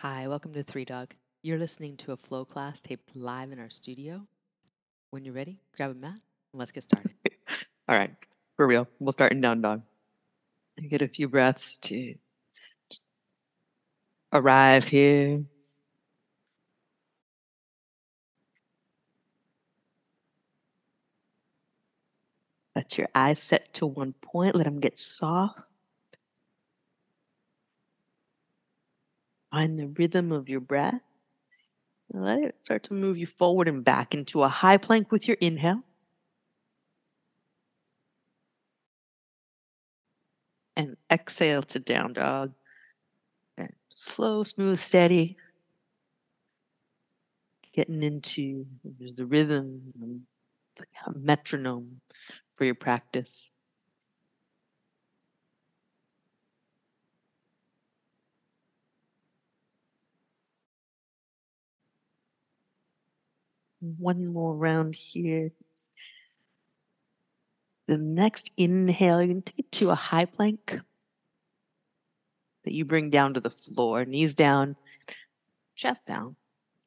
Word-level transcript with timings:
Hi, 0.00 0.28
welcome 0.28 0.52
to 0.52 0.62
Three 0.62 0.84
Dog. 0.84 1.14
You're 1.40 1.56
listening 1.56 1.96
to 1.96 2.12
a 2.12 2.18
flow 2.18 2.44
class 2.44 2.82
taped 2.82 3.16
live 3.16 3.50
in 3.50 3.58
our 3.58 3.70
studio. 3.70 4.20
When 5.08 5.24
you're 5.24 5.32
ready, 5.32 5.58
grab 5.74 5.92
a 5.92 5.94
mat 5.94 6.10
and 6.12 6.20
let's 6.52 6.70
get 6.70 6.82
started. 6.82 7.12
All 7.88 7.96
right, 7.96 8.14
for 8.56 8.66
real. 8.66 8.86
We'll 9.00 9.12
start 9.12 9.32
in 9.32 9.40
down 9.40 9.62
dog. 9.62 9.80
Get 10.86 11.00
a 11.00 11.08
few 11.08 11.30
breaths 11.30 11.78
to 11.78 12.14
arrive 14.34 14.84
here. 14.84 15.42
Let 22.74 22.98
your 22.98 23.08
eyes 23.14 23.40
set 23.40 23.72
to 23.74 23.86
one 23.86 24.12
point. 24.12 24.56
Let 24.56 24.64
them 24.64 24.78
get 24.78 24.98
soft. 24.98 25.58
Find 29.50 29.78
the 29.78 29.86
rhythm 29.88 30.32
of 30.32 30.48
your 30.48 30.60
breath. 30.60 31.00
Let 32.12 32.38
it 32.38 32.56
start 32.62 32.84
to 32.84 32.94
move 32.94 33.18
you 33.18 33.26
forward 33.26 33.68
and 33.68 33.84
back 33.84 34.14
into 34.14 34.42
a 34.42 34.48
high 34.48 34.76
plank 34.76 35.10
with 35.10 35.26
your 35.26 35.36
inhale. 35.40 35.82
And 40.76 40.96
exhale 41.10 41.62
to 41.62 41.78
down 41.78 42.12
dog. 42.12 42.52
And 43.56 43.72
slow, 43.94 44.44
smooth, 44.44 44.78
steady. 44.78 45.36
Getting 47.72 48.02
into 48.02 48.66
the 48.84 49.26
rhythm, 49.26 50.26
metronome 51.14 52.00
for 52.56 52.64
your 52.64 52.74
practice. 52.74 53.50
One 63.80 64.26
more 64.26 64.54
round 64.54 64.94
here. 64.94 65.52
The 67.86 67.96
next 67.96 68.50
inhale, 68.56 69.18
going 69.18 69.42
to 69.42 69.52
take 69.52 69.58
it 69.60 69.72
to 69.72 69.90
a 69.90 69.94
high 69.94 70.24
plank 70.24 70.80
that 72.64 72.74
you 72.74 72.84
bring 72.84 73.10
down 73.10 73.34
to 73.34 73.40
the 73.40 73.50
floor, 73.50 74.04
knees 74.04 74.34
down, 74.34 74.76
chest 75.76 76.04
down. 76.04 76.34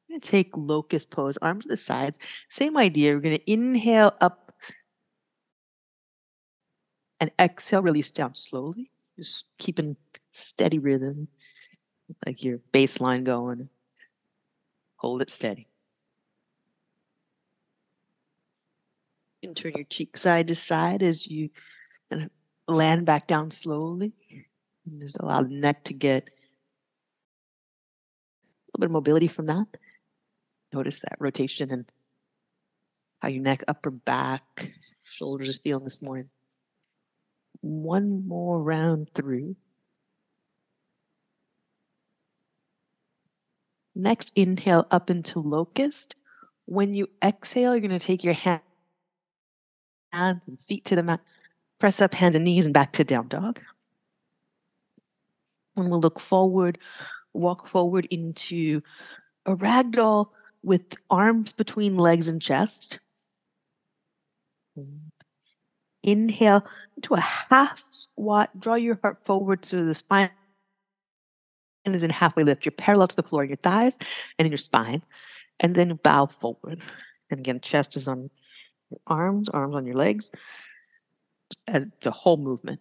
You're 0.06 0.14
going 0.14 0.20
to 0.20 0.30
take 0.30 0.50
locust 0.54 1.10
pose, 1.10 1.38
arms 1.38 1.64
to 1.64 1.70
the 1.70 1.76
sides. 1.76 2.18
Same 2.50 2.76
idea. 2.76 3.14
We're 3.14 3.20
going 3.20 3.38
to 3.38 3.50
inhale 3.50 4.12
up 4.20 4.52
and 7.18 7.30
exhale, 7.38 7.82
release 7.82 8.10
down 8.10 8.34
slowly. 8.34 8.90
Just 9.16 9.46
keeping 9.58 9.96
steady 10.32 10.78
rhythm, 10.78 11.28
like 12.26 12.42
your 12.42 12.58
baseline 12.72 13.24
going. 13.24 13.68
Hold 14.96 15.22
it 15.22 15.30
steady. 15.30 15.66
You 19.39 19.39
can 19.50 19.62
turn 19.62 19.72
your 19.74 19.84
cheek 19.84 20.16
side 20.16 20.48
to 20.48 20.54
side 20.54 21.02
as 21.02 21.26
you 21.26 21.50
kind 22.10 22.24
of 22.24 22.30
land 22.74 23.04
back 23.04 23.26
down 23.26 23.50
slowly. 23.50 24.12
And 24.86 25.00
there's 25.00 25.16
a 25.16 25.24
lot 25.24 25.42
of 25.42 25.50
neck 25.50 25.84
to 25.84 25.94
get 25.94 26.24
a 26.24 26.30
little 28.68 28.80
bit 28.80 28.86
of 28.86 28.92
mobility 28.92 29.28
from 29.28 29.46
that. 29.46 29.66
Notice 30.72 31.00
that 31.00 31.16
rotation 31.18 31.72
and 31.72 31.84
how 33.18 33.28
your 33.28 33.42
neck, 33.42 33.64
upper 33.66 33.90
back, 33.90 34.70
shoulders 35.02 35.50
are 35.50 35.60
feeling 35.62 35.84
this 35.84 36.00
morning. 36.00 36.30
One 37.60 38.26
more 38.26 38.62
round 38.62 39.10
through. 39.14 39.56
Next, 43.96 44.32
inhale 44.36 44.86
up 44.90 45.10
into 45.10 45.40
locust. 45.40 46.14
When 46.66 46.94
you 46.94 47.08
exhale, 47.22 47.72
you're 47.72 47.86
going 47.86 47.90
to 47.90 47.98
take 47.98 48.22
your 48.22 48.32
hand 48.32 48.62
hands 50.12 50.42
and 50.46 50.58
feet 50.68 50.84
to 50.86 50.96
the 50.96 51.02
mat. 51.02 51.20
Press 51.78 52.00
up 52.00 52.14
hands 52.14 52.34
and 52.34 52.44
knees 52.44 52.66
and 52.66 52.74
back 52.74 52.92
to 52.92 53.04
down 53.04 53.28
dog. 53.28 53.60
And 55.76 55.90
we'll 55.90 56.00
look 56.00 56.20
forward, 56.20 56.78
walk 57.32 57.66
forward 57.66 58.06
into 58.10 58.82
a 59.46 59.56
ragdoll 59.56 60.28
with 60.62 60.82
arms 61.08 61.52
between 61.52 61.96
legs 61.96 62.28
and 62.28 62.42
chest. 62.42 62.98
Inhale 66.02 66.66
into 66.96 67.14
a 67.14 67.20
half 67.20 67.84
squat. 67.90 68.50
Draw 68.58 68.74
your 68.74 68.98
heart 69.02 69.20
forward 69.20 69.64
so 69.64 69.84
the 69.84 69.94
spine 69.94 70.30
is 71.86 72.02
in 72.02 72.10
halfway 72.10 72.44
lift. 72.44 72.64
You're 72.64 72.72
parallel 72.72 73.08
to 73.08 73.16
the 73.16 73.22
floor 73.22 73.42
in 73.42 73.48
your 73.48 73.56
thighs 73.56 73.96
and 74.38 74.46
in 74.46 74.52
your 74.52 74.58
spine. 74.58 75.02
And 75.60 75.74
then 75.74 75.98
bow 76.02 76.26
forward. 76.26 76.80
And 77.30 77.40
again, 77.40 77.60
chest 77.60 77.96
is 77.96 78.08
on 78.08 78.30
arms, 79.06 79.48
arms 79.48 79.74
on 79.74 79.86
your 79.86 79.96
legs, 79.96 80.30
as 81.66 81.86
the 82.02 82.10
whole 82.10 82.36
movement. 82.36 82.80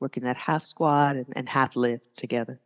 Working 0.00 0.24
that 0.24 0.36
half 0.36 0.64
squat 0.64 1.16
and, 1.16 1.26
and 1.34 1.48
half 1.48 1.74
lift 1.76 2.16
together. 2.16 2.60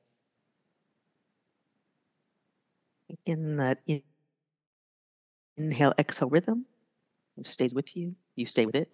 In 3.27 3.57
that 3.57 3.81
in- 3.87 4.03
inhale, 5.57 5.95
exhale 5.99 6.29
rhythm, 6.29 6.67
it 7.39 7.47
stays 7.47 7.75
with 7.75 7.97
you. 7.97 8.15
You 8.37 8.47
stay 8.47 8.67
with 8.67 8.75
it. 8.75 8.91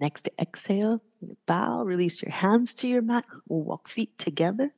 Next 0.00 0.30
exhale, 0.38 1.02
bow, 1.46 1.82
release 1.82 2.22
your 2.22 2.32
hands 2.32 2.74
to 2.76 2.88
your 2.88 3.02
mat. 3.02 3.26
We'll 3.46 3.60
walk 3.60 3.88
feet 3.88 4.16
together. 4.18 4.72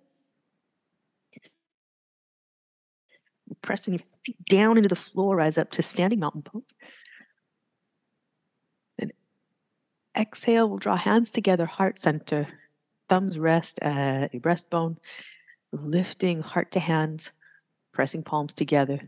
Pressing 3.62 3.94
your 3.94 4.02
feet 4.24 4.44
down 4.46 4.76
into 4.76 4.88
the 4.88 4.96
floor, 4.96 5.36
rise 5.36 5.58
up 5.58 5.70
to 5.72 5.82
standing 5.82 6.18
mountain 6.18 6.42
pose. 6.42 6.64
And 8.98 9.12
exhale, 10.18 10.68
we'll 10.68 10.78
draw 10.78 10.96
hands 10.96 11.30
together, 11.30 11.66
heart 11.66 12.00
center, 12.00 12.48
thumbs 13.08 13.38
rest 13.38 13.78
uh, 13.80 14.24
at 14.24 14.34
your 14.34 14.40
breastbone, 14.40 14.96
lifting 15.70 16.40
heart 16.40 16.72
to 16.72 16.80
hands, 16.80 17.30
pressing 17.92 18.24
palms 18.24 18.54
together. 18.54 18.98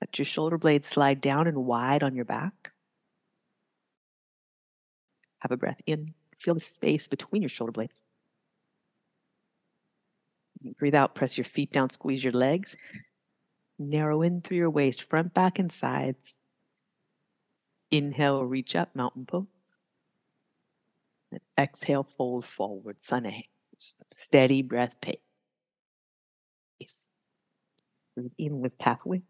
Let 0.00 0.16
your 0.16 0.26
shoulder 0.26 0.58
blades 0.58 0.86
slide 0.86 1.20
down 1.20 1.48
and 1.48 1.66
wide 1.66 2.04
on 2.04 2.14
your 2.14 2.24
back. 2.24 2.69
Have 5.40 5.52
a 5.52 5.56
breath 5.56 5.80
in. 5.86 6.14
Feel 6.38 6.54
the 6.54 6.60
space 6.60 7.06
between 7.06 7.42
your 7.42 7.48
shoulder 7.48 7.72
blades. 7.72 8.00
Breathe 10.78 10.94
out, 10.94 11.14
press 11.14 11.38
your 11.38 11.44
feet 11.44 11.72
down, 11.72 11.90
squeeze 11.90 12.22
your 12.22 12.34
legs. 12.34 12.76
Narrow 13.78 14.20
in 14.22 14.42
through 14.42 14.58
your 14.58 14.70
waist, 14.70 15.04
front, 15.08 15.32
back, 15.32 15.58
and 15.58 15.72
sides. 15.72 16.36
Inhale, 17.90 18.44
reach 18.44 18.76
up, 18.76 18.94
mountain 18.94 19.24
pose. 19.26 19.46
And 21.32 21.40
exhale, 21.58 22.06
fold 22.16 22.44
forward, 22.44 22.96
sun 23.00 23.26
A. 23.26 23.48
Steady 24.12 24.62
breath 24.62 24.94
pace. 25.00 25.16
Breathe 28.14 28.32
in 28.36 28.60
with 28.60 28.76
pathway. 28.78 29.22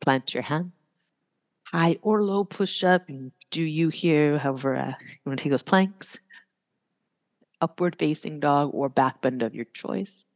Plant 0.00 0.34
your 0.34 0.42
hand. 0.42 0.72
High 1.72 1.98
or 2.02 2.22
low 2.22 2.44
push 2.44 2.84
up. 2.84 3.08
And 3.08 3.32
do 3.50 3.62
you 3.62 3.88
here, 3.88 4.38
however, 4.38 4.76
uh, 4.76 4.94
you 5.00 5.18
want 5.24 5.38
to 5.38 5.42
take 5.42 5.50
those 5.50 5.62
planks? 5.62 6.18
Upward 7.60 7.96
facing 7.98 8.40
dog 8.40 8.70
or 8.74 8.88
back 8.88 9.22
bend 9.22 9.42
of 9.42 9.54
your 9.54 9.66
choice. 9.66 10.26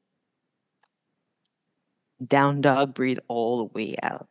Down 2.27 2.63
dog, 2.63 2.95
breathe 2.95 3.19
all 3.29 3.59
the 3.59 3.73
way 3.75 3.97
out. 4.03 4.29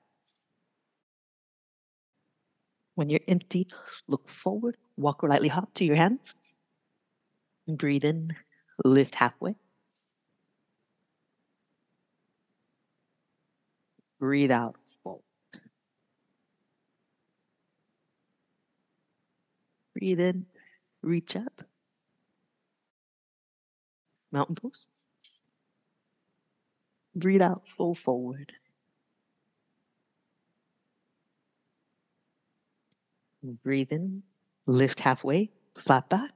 When 2.95 3.09
you're 3.09 3.19
empty, 3.27 3.67
look 4.07 4.27
forward, 4.27 4.77
walk 4.97 5.23
or 5.23 5.29
lightly 5.29 5.49
hop 5.49 5.73
to 5.75 5.85
your 5.85 5.97
hands. 5.97 6.33
Breathe 7.67 8.05
in, 8.05 8.35
lift 8.83 9.15
halfway. 9.15 9.55
Breathe 14.17 14.51
out, 14.51 14.77
Breathe 20.05 20.19
in, 20.19 20.45
reach 21.01 21.35
up. 21.35 21.63
mountain 24.31 24.53
pose. 24.53 24.85
Breathe 27.15 27.41
out, 27.41 27.63
full 27.75 27.95
forward. 27.95 28.51
Breathe 33.63 33.91
in, 33.91 34.21
lift 34.67 34.99
halfway, 34.99 35.49
flat 35.75 36.07
back. 36.07 36.33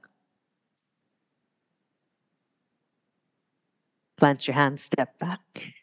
Plant 4.16 4.48
your 4.48 4.54
hands, 4.54 4.82
step 4.82 5.16
back. 5.20 5.74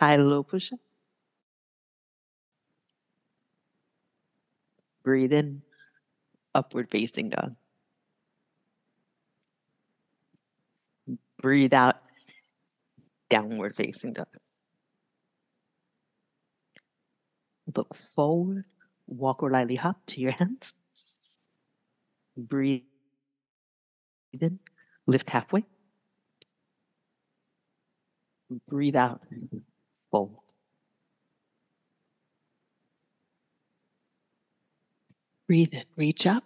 High 0.00 0.16
low 0.16 0.42
push 0.42 0.72
up. 0.72 0.80
Breathe 5.02 5.34
in, 5.34 5.60
upward 6.54 6.88
facing 6.90 7.30
dog. 7.30 7.54
Breathe 11.40 11.72
out, 11.72 11.96
downward 13.30 13.74
facing 13.76 14.12
dog. 14.12 14.26
Look 17.74 17.96
forward, 18.14 18.64
walk 19.06 19.42
or 19.42 19.50
lightly 19.50 19.76
hop 19.76 20.04
to 20.06 20.20
your 20.20 20.32
hands. 20.32 20.74
Breathe 22.36 22.82
in, 24.32 24.58
lift 25.06 25.30
halfway. 25.30 25.64
Breathe 28.68 28.96
out, 28.96 29.22
fold. 30.10 30.49
Breathe 35.50 35.74
in, 35.74 35.84
reach 35.96 36.28
up. 36.28 36.44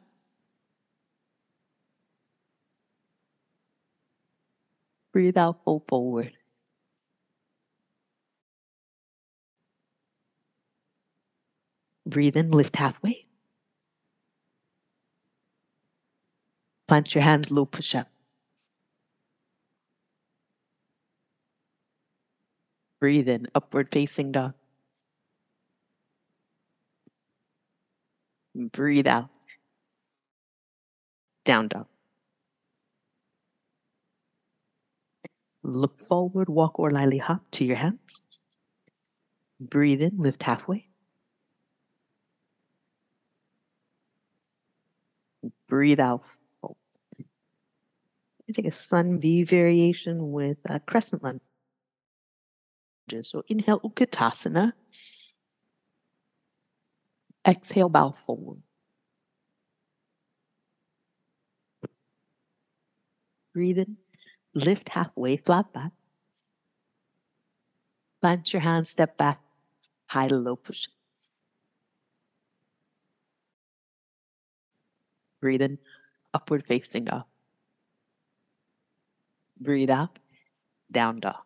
Breathe 5.13 5.37
out, 5.37 5.63
fold 5.63 5.83
forward. 5.87 6.33
Breathe 12.07 12.35
in, 12.35 12.51
lift 12.51 12.77
halfway. 12.77 13.27
Plant 16.89 17.15
your 17.15 17.25
hands 17.25 17.51
low, 17.51 17.67
push 17.67 17.95
up. 17.95 18.09
Breathe 23.01 23.29
in, 23.29 23.49
upward 23.55 23.91
facing 23.93 24.33
dog. 24.33 24.55
Breathe 28.55 29.07
out. 29.07 29.31
Down 31.45 31.69
dog. 31.69 31.87
Look 35.63 35.99
forward, 35.99 36.49
walk 36.49 36.79
or 36.79 36.91
lightly 36.91 37.19
hop 37.19 37.43
to 37.53 37.65
your 37.65 37.77
hands. 37.77 38.23
Breathe 39.59 40.03
in, 40.03 40.13
lift 40.19 40.43
halfway. 40.43 40.89
Breathe 45.69 46.01
out. 46.01 46.23
fold. 46.61 46.77
Take 48.55 48.67
a 48.67 48.71
sun 48.71 49.19
B 49.19 49.43
variation 49.43 50.33
with 50.33 50.59
a 50.67 50.81
crescent 50.81 51.23
lunge. 51.23 51.41
So 53.23 53.43
inhale 53.49 53.81
Utkatasana. 53.81 54.73
Exhale, 57.47 57.89
bow 57.89 58.15
forward. 58.27 58.63
Breathe 63.53 63.79
in, 63.79 63.97
lift 64.55 64.89
halfway, 64.89 65.37
flat 65.37 65.73
back. 65.73 65.93
Plant 68.21 68.53
your 68.53 68.61
hands, 68.61 68.89
step 68.89 69.17
back, 69.19 69.41
high 70.07 70.29
to 70.29 70.37
low 70.37 70.57
push. 70.57 70.89
Breathe 75.41 75.63
in, 75.63 75.79
upward 76.33 76.65
facing 76.67 77.05
dog. 77.05 77.25
Breathe 79.61 79.91
out, 79.91 80.19
down 80.91 81.21
dog. 81.21 81.43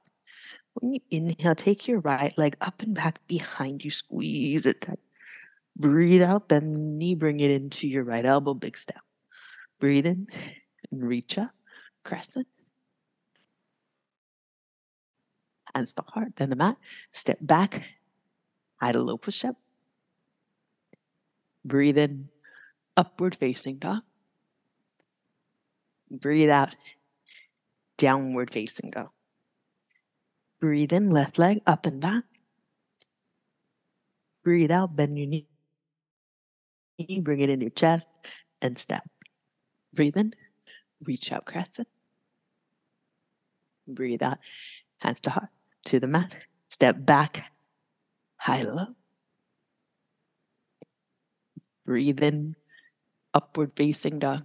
When 0.75 0.95
you 0.95 1.01
inhale, 1.11 1.57
take 1.57 1.89
your 1.89 1.99
right 1.99 2.33
leg 2.39 2.57
up 2.61 2.81
and 2.81 2.95
back 2.95 3.27
behind 3.27 3.85
you, 3.85 3.91
squeeze 3.91 4.65
it 4.65 4.81
tight. 4.81 5.01
Breathe 5.79 6.23
out, 6.23 6.49
bend 6.49 6.75
the 6.75 6.79
knee, 6.79 7.15
bring 7.15 7.39
it 7.39 7.51
into 7.51 7.87
your 7.87 8.03
right 8.03 8.25
elbow, 8.25 8.55
big 8.55 8.77
step. 8.77 9.01
Breathe 9.79 10.07
in 10.07 10.27
and 10.91 11.03
reach 11.03 11.39
up, 11.39 11.51
crescent. 12.05 12.49
Hands 15.75 15.93
to 15.95 16.03
heart, 16.03 16.33
then 16.37 16.51
the 16.51 16.57
mat. 16.57 16.77
Step 17.13 17.39
back, 17.41 17.85
to 18.81 19.01
low 19.01 19.19
push 19.19 19.45
up. 19.45 19.57
Breathe 21.65 21.99
in, 21.99 22.29
upward 22.97 23.37
facing 23.37 23.77
dog. 23.77 24.03
Breathe 26.11 26.51
out, 26.51 26.75
downward 27.99 28.53
facing 28.53 28.91
dog. 28.91 29.11
Breathe 30.59 30.93
in, 30.93 31.11
left 31.11 31.39
leg 31.39 31.61
up 31.67 31.87
and 31.87 32.01
back. 32.01 32.25
Breathe 34.43 34.71
out, 34.71 34.97
bend 34.97 35.19
your 35.19 35.29
knee, 35.29 35.47
bring 36.99 37.41
it 37.41 37.51
in 37.51 37.61
your 37.61 37.71
chest 37.71 38.07
and 38.61 38.79
step. 38.79 39.09
Breathe 39.95 40.17
in, 40.17 40.35
reach 41.05 41.33
out, 41.33 41.45
crescent. 41.45 41.89
Breathe 43.87 44.23
out, 44.23 44.39
hands 44.99 45.21
to 45.23 45.31
heart, 45.31 45.49
to 45.87 46.01
the 46.01 46.07
mat. 46.07 46.37
Step 46.71 46.97
back, 46.99 47.45
high 48.37 48.63
low. 48.63 48.89
Breathe 51.87 52.23
in, 52.23 52.55
upward 53.33 53.73
facing 53.77 54.19
dog. 54.19 54.43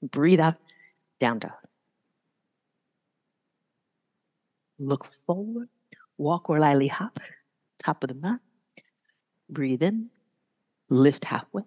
Breathe 0.00 0.40
out, 0.40 0.56
down 1.18 1.40
dog. 1.40 1.52
Look 4.78 5.06
forward, 5.06 5.68
walk 6.18 6.50
or 6.50 6.60
lightly 6.60 6.88
hop, 6.88 7.18
top 7.78 8.02
of 8.04 8.08
the 8.08 8.14
mat. 8.14 8.40
Breathe 9.48 9.82
in, 9.82 10.10
lift 10.88 11.24
halfway. 11.24 11.62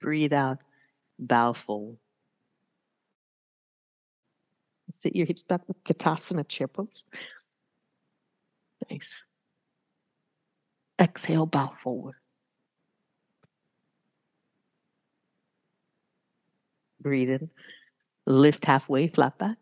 Breathe 0.00 0.32
out, 0.32 0.58
bow 1.18 1.52
forward. 1.52 1.96
Sit 5.00 5.16
your 5.16 5.26
hips 5.26 5.42
back, 5.42 5.62
Utkatasana 5.66 6.46
chair 6.48 6.68
pose. 6.68 7.04
Nice. 8.90 9.24
Exhale, 10.98 11.46
bow 11.46 11.74
forward. 11.82 12.14
Breathe 17.00 17.30
in. 17.30 17.50
Lift 18.26 18.64
halfway, 18.64 19.08
flat 19.08 19.36
back. 19.36 19.58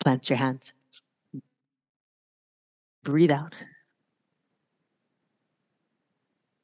Plant 0.00 0.30
your 0.30 0.38
hands. 0.38 0.72
Breathe 3.04 3.30
out. 3.30 3.54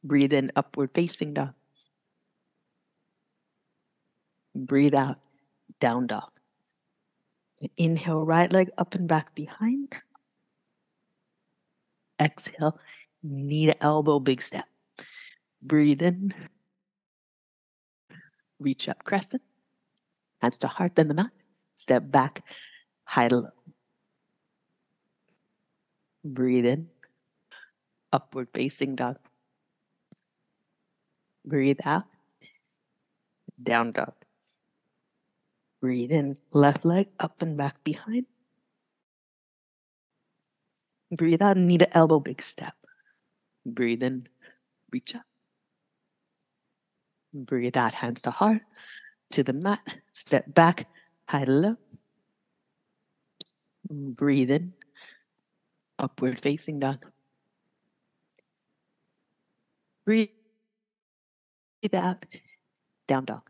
Breathe 0.02 0.32
in, 0.32 0.52
upward 0.56 0.90
facing 0.94 1.34
dog. 1.34 1.52
Breathe 4.54 4.94
out, 4.94 5.18
down 5.80 6.06
dog. 6.06 6.30
Inhale, 7.76 8.24
right 8.24 8.50
leg 8.50 8.70
up 8.78 8.94
and 8.94 9.08
back 9.08 9.34
behind. 9.34 9.92
Exhale, 12.20 12.78
knee 13.22 13.66
to 13.66 13.82
elbow, 13.82 14.18
big 14.18 14.40
step. 14.40 14.64
Breathe 15.60 16.02
in. 16.02 16.32
Reach 18.58 18.88
up, 18.88 19.04
crescent. 19.04 19.42
Hands 20.40 20.56
to 20.58 20.68
heart, 20.68 20.92
then 20.94 21.08
the 21.08 21.14
mat. 21.14 21.30
Step 21.74 22.10
back, 22.10 22.42
low. 23.16 23.50
Breathe 26.24 26.66
in. 26.66 26.88
Upward 28.12 28.48
facing 28.52 28.96
dog. 28.96 29.18
Breathe 31.44 31.78
out. 31.84 32.04
Down 33.62 33.92
dog. 33.92 34.12
Breathe 35.80 36.10
in, 36.10 36.36
left 36.52 36.84
leg 36.84 37.06
up 37.20 37.42
and 37.42 37.56
back 37.56 37.82
behind. 37.84 38.26
Breathe 41.12 41.42
out, 41.42 41.56
knee 41.56 41.78
to 41.78 41.96
elbow, 41.96 42.18
big 42.18 42.42
step. 42.42 42.74
Breathe 43.64 44.02
in, 44.02 44.26
reach 44.90 45.14
up. 45.14 45.22
Breathe 47.32 47.76
out, 47.76 47.94
hands 47.94 48.22
to 48.22 48.30
heart, 48.30 48.62
to 49.30 49.44
the 49.44 49.52
mat, 49.52 49.80
step 50.12 50.52
back, 50.52 50.88
high 51.28 51.44
low. 51.44 51.76
Breathe 53.88 54.50
in, 54.50 54.72
Upward 55.98 56.40
facing 56.40 56.80
dog. 56.80 57.06
Breathe 60.04 60.28
out. 61.94 62.24
Down 63.08 63.24
dog. 63.24 63.42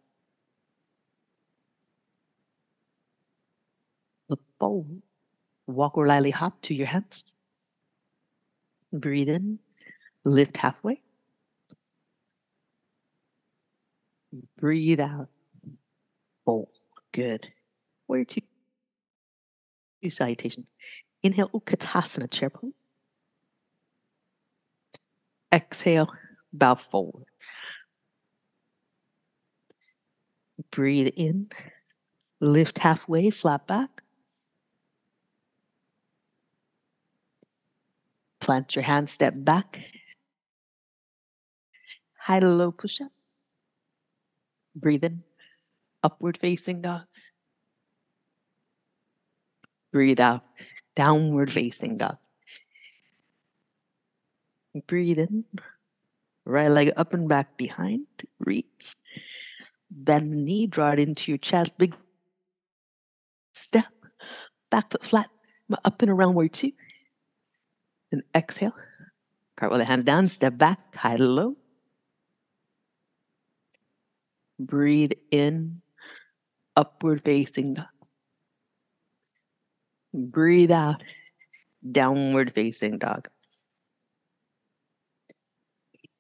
Look 4.29 4.41
forward. 4.59 5.03
Walk 5.67 5.97
or 5.97 6.07
lightly 6.07 6.31
hop 6.31 6.61
to 6.63 6.75
your 6.75 6.87
hands. 6.87 7.25
Breathe 8.93 9.29
in. 9.29 9.59
Lift 10.25 10.57
halfway. 10.57 11.01
Breathe 14.59 15.01
out. 15.01 15.29
Fold. 16.45 16.69
Good. 17.13 17.49
Where 18.07 18.25
to? 18.25 18.41
Two 20.07 20.11
salutations. 20.11 20.67
Inhale, 21.25 21.49
Utkatasana, 21.49 22.31
chair 22.31 22.49
pose. 22.49 22.71
Exhale, 25.53 26.13
bow 26.53 26.77
forward. 26.77 27.25
Breathe 30.71 31.13
in, 31.17 31.49
lift 32.39 32.79
halfway, 32.79 33.31
flat 33.31 33.67
back. 33.67 34.01
Plant 38.39 38.77
your 38.77 38.85
hand, 38.85 39.11
step 39.11 39.35
back. 39.37 39.81
High 42.17 42.39
to 42.39 42.49
low 42.49 42.71
push 42.71 43.01
up. 43.01 43.11
Breathe 44.77 45.03
in, 45.03 45.25
upward 46.05 46.39
facing 46.41 46.83
dog. 46.83 47.07
Breathe 49.97 50.21
out, 50.21 50.43
downward 50.95 51.51
facing 51.51 51.97
dog. 51.97 52.19
Breathe 54.87 55.19
in, 55.19 55.47
right 56.45 56.69
leg 56.69 56.93
up 56.99 57.15
and 57.15 57.27
back 57.27 57.57
behind, 57.57 58.05
reach. 58.39 58.95
Bend 59.91 60.33
the 60.33 60.37
knee, 60.37 60.67
draw 60.67 60.91
it 60.91 60.99
into 60.99 61.31
your 61.33 61.39
chest, 61.39 61.73
big 61.79 61.97
step, 63.55 63.87
back 64.71 64.93
foot 64.93 65.03
flat, 65.03 65.31
up 65.83 66.03
and 66.03 66.11
around 66.11 66.35
warrior 66.35 66.51
two. 66.51 66.73
And 68.13 68.23
exhale, 68.35 68.75
cartwheel 69.57 69.79
the 69.79 69.87
hands 69.87 70.05
down, 70.05 70.29
step 70.29 70.59
back, 70.59 70.95
high 70.95 71.17
low. 71.17 71.57
Breathe 74.61 75.13
in, 75.31 75.81
upward 76.77 77.23
facing 77.25 77.73
dog. 77.73 77.96
Breathe 80.17 80.71
out, 80.71 81.03
downward 81.93 82.55
facing 82.55 82.97
dog. 82.97 83.29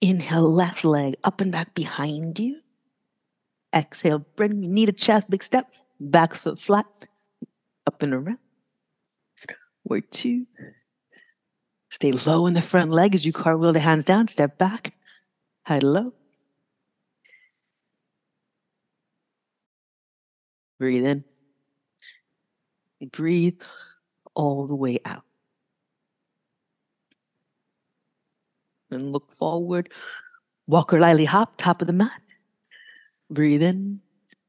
Inhale, 0.02 0.52
left 0.52 0.84
leg 0.84 1.16
up 1.24 1.40
and 1.40 1.50
back 1.50 1.74
behind 1.74 2.38
you. 2.38 2.60
Exhale, 3.74 4.18
bring 4.36 4.62
your 4.62 4.70
knee 4.70 4.84
to 4.84 4.92
chest, 4.92 5.30
big 5.30 5.42
step, 5.42 5.72
back 5.98 6.34
foot 6.34 6.60
flat, 6.60 6.84
up 7.86 8.02
and 8.02 8.12
around. 8.12 8.38
Warrior 9.84 10.04
two. 10.10 10.46
Stay 11.90 12.12
low 12.12 12.46
in 12.46 12.52
the 12.52 12.60
front 12.60 12.90
leg 12.90 13.14
as 13.14 13.24
you 13.24 13.32
cartwheel 13.32 13.72
the 13.72 13.80
hands 13.80 14.04
down, 14.04 14.28
step 14.28 14.58
back, 14.58 14.92
high 15.64 15.78
low. 15.78 16.12
Breathe 20.78 21.06
in. 21.06 21.24
Breathe 23.12 23.60
all 24.36 24.66
the 24.68 24.74
way 24.76 25.00
out. 25.04 25.24
And 28.92 29.12
look 29.12 29.32
forward. 29.32 29.88
Walker 30.68 31.00
Lily 31.00 31.24
hop, 31.24 31.54
top 31.56 31.80
of 31.80 31.88
the 31.88 31.92
mat. 31.92 32.20
Breathe 33.30 33.62
in. 33.62 34.00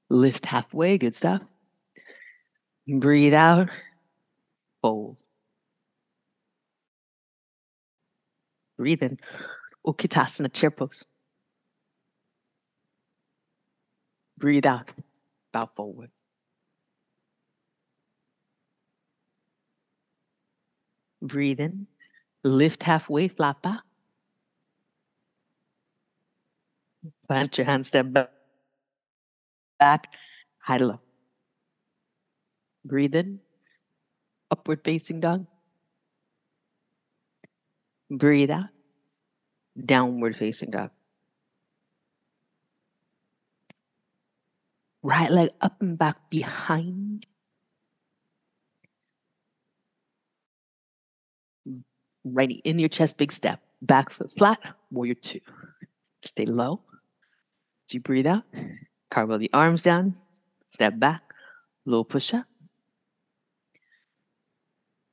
Lift 0.10 0.46
halfway. 0.46 0.98
Good 1.00 1.16
stuff. 1.16 1.42
Breathe 2.88 3.34
out. 3.34 3.70
Fold. 4.82 5.22
Breathe 8.78 9.02
in. 9.02 9.18
Utkatasana, 9.86 10.54
chair 10.54 10.70
pose. 10.70 11.06
Breathe 14.38 14.68
out. 14.68 14.90
Bow 15.52 15.70
forward. 15.76 16.12
Breathe 21.22 21.60
in. 21.60 21.88
Lift 22.44 22.84
halfway, 22.84 23.28
flat 23.28 23.62
back. 23.62 23.82
Plant 27.28 27.58
your 27.58 27.66
hands, 27.66 27.90
step 27.90 28.12
back, 28.12 28.32
back, 29.80 30.08
high 30.60 30.78
to 30.78 30.86
low. 30.86 31.00
Breathe 32.86 33.16
in. 33.16 33.40
Upward 34.50 34.80
facing 34.86 35.20
dog. 35.20 35.46
Breathe 38.10 38.52
out. 38.52 38.70
Downward 39.84 40.38
facing 40.38 40.72
dog. 40.72 40.92
Right 45.04 45.32
leg 45.32 45.50
up 45.62 45.82
and 45.82 45.98
back 45.98 46.30
behind. 46.30 47.26
Right 52.34 52.62
in 52.64 52.80
your 52.80 52.90
chest, 52.90 53.18
big 53.18 53.32
step. 53.32 53.62
Back 53.82 54.12
foot 54.12 54.32
flat, 54.38 54.60
warrior 54.92 55.14
two. 55.14 55.40
Stay 56.24 56.46
low. 56.46 56.82
As 57.88 57.94
you 57.94 58.00
breathe 58.00 58.28
out, 58.28 58.44
cartwheel 59.12 59.38
the 59.38 59.50
arms 59.54 59.84
down, 59.84 60.16
step 60.72 61.00
back, 61.00 61.22
low 61.86 62.04
push 62.04 62.34
up. 62.34 62.46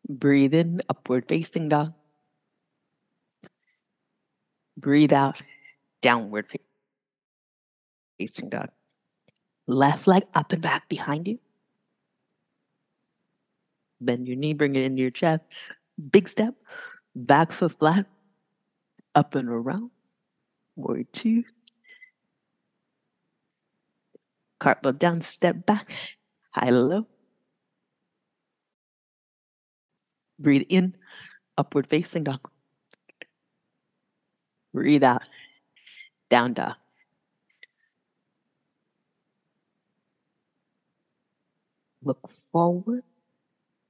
Breathe 0.08 0.54
in, 0.54 0.82
upward 0.88 1.26
facing 1.28 1.68
dog. 1.68 1.92
Breathe 4.76 5.12
out, 5.12 5.40
downward 6.02 6.46
facing 8.18 8.48
dog. 8.48 8.70
Left 9.66 10.06
leg 10.06 10.24
up 10.34 10.52
and 10.52 10.60
back 10.60 10.88
behind 10.88 11.28
you. 11.28 11.38
Bend 14.00 14.26
your 14.26 14.36
knee, 14.36 14.52
bring 14.52 14.74
it 14.74 14.82
into 14.82 15.00
your 15.00 15.10
chest. 15.10 15.44
Big 16.10 16.28
step, 16.28 16.54
back 17.14 17.52
foot 17.52 17.78
flat, 17.78 18.06
up 19.14 19.34
and 19.34 19.48
around. 19.48 19.90
Warrior 20.76 21.04
two. 21.12 21.44
Cartwheel 24.60 24.92
down, 24.94 25.20
step 25.20 25.66
back, 25.66 25.90
high 26.50 26.70
low. 26.70 27.06
Breathe 30.38 30.66
in, 30.68 30.96
upward 31.58 31.86
facing 31.86 32.24
dog. 32.24 32.40
Breathe 34.72 35.04
out, 35.04 35.22
down 36.30 36.54
dog. 36.54 36.74
Look 42.02 42.28
forward. 42.52 43.02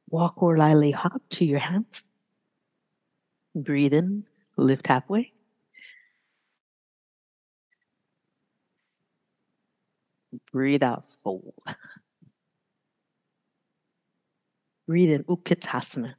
Walk 0.09 0.43
or 0.43 0.57
lightly 0.57 0.93
hop 0.93 1.23
to 1.31 1.45
your 1.45 1.59
hands. 1.59 2.05
Breathe 3.55 3.95
in, 3.95 4.25
lift 4.57 4.87
halfway. 4.87 5.33
Breathe 10.53 10.83
out, 10.83 11.05
fold. 11.23 11.55
Breathe 14.87 15.11
in, 15.11 15.25
Utkatasana. 15.25 16.15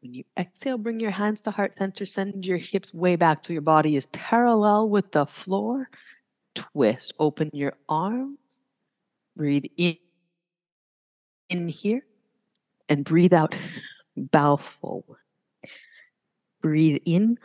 When 0.00 0.14
you 0.14 0.24
exhale, 0.36 0.78
bring 0.78 0.98
your 0.98 1.12
hands 1.12 1.40
to 1.42 1.52
heart 1.52 1.74
center, 1.76 2.04
send 2.04 2.44
your 2.44 2.58
hips 2.58 2.92
way 2.92 3.14
back 3.14 3.42
till 3.42 3.54
your 3.54 3.62
body 3.62 3.94
is 3.96 4.06
parallel 4.06 4.88
with 4.88 5.12
the 5.12 5.26
floor. 5.26 5.88
Twist, 6.56 7.14
open 7.20 7.50
your 7.52 7.74
arms. 7.88 8.38
Breathe 9.36 9.66
in, 9.76 9.96
in 11.48 11.68
here 11.68 12.04
and 12.88 13.04
breathe 13.04 13.32
out, 13.32 13.54
bow 14.16 14.56
forward. 14.56 15.21
Breathe 16.62 17.02
in, 17.04 17.38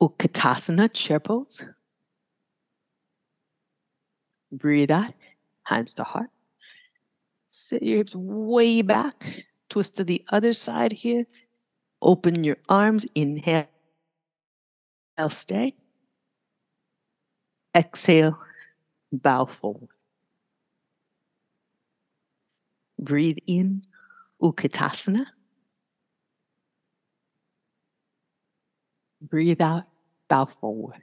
Utkatasana, 0.00 0.92
chair 0.92 1.18
pose. 1.18 1.62
Breathe 4.52 4.90
out, 4.90 5.14
hands 5.64 5.94
to 5.94 6.04
heart. 6.04 6.30
Sit 7.50 7.82
your 7.82 7.98
hips 7.98 8.14
way 8.14 8.82
back. 8.82 9.24
Twist 9.68 9.96
to 9.96 10.04
the 10.04 10.24
other 10.28 10.52
side 10.52 10.92
here. 10.92 11.26
Open 12.02 12.44
your 12.44 12.56
arms. 12.68 13.06
Inhale. 13.14 13.66
Stay. 15.28 15.74
Exhale. 17.76 18.38
Bow 19.12 19.44
forward. 19.44 19.88
Breathe 22.98 23.38
in. 23.46 23.84
Utkatasana. 24.42 25.26
Breathe 29.20 29.60
out, 29.60 29.84
bow 30.28 30.46
forward. 30.46 31.02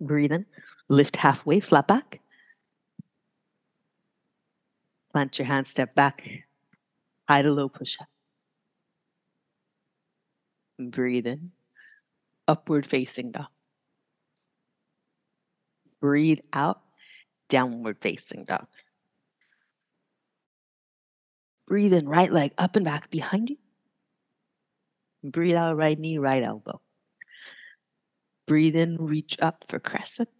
Breathe 0.00 0.32
in, 0.32 0.46
lift 0.88 1.16
halfway, 1.16 1.60
flat 1.60 1.88
back. 1.88 2.20
Plant 5.12 5.38
your 5.38 5.46
hands, 5.46 5.68
step 5.68 5.94
back, 5.94 6.28
high 7.28 7.42
to 7.42 7.50
low 7.50 7.68
push 7.68 7.96
up. 8.00 8.08
Breathe 10.78 11.26
in, 11.26 11.50
upward 12.46 12.86
facing 12.86 13.32
dog. 13.32 13.46
Breathe 16.00 16.40
out, 16.52 16.80
downward 17.48 17.98
facing 18.00 18.44
dog. 18.44 18.66
Breathe 21.68 21.92
in, 21.92 22.08
right 22.08 22.32
leg 22.32 22.52
up 22.56 22.76
and 22.76 22.84
back 22.84 23.10
behind 23.10 23.50
you. 23.50 23.56
Breathe 25.22 25.54
out, 25.54 25.76
right 25.76 25.98
knee, 25.98 26.16
right 26.16 26.42
elbow. 26.42 26.80
Breathe 28.46 28.74
in, 28.74 28.96
reach 28.96 29.36
up 29.42 29.66
for 29.68 29.78
crescent. 29.78 30.30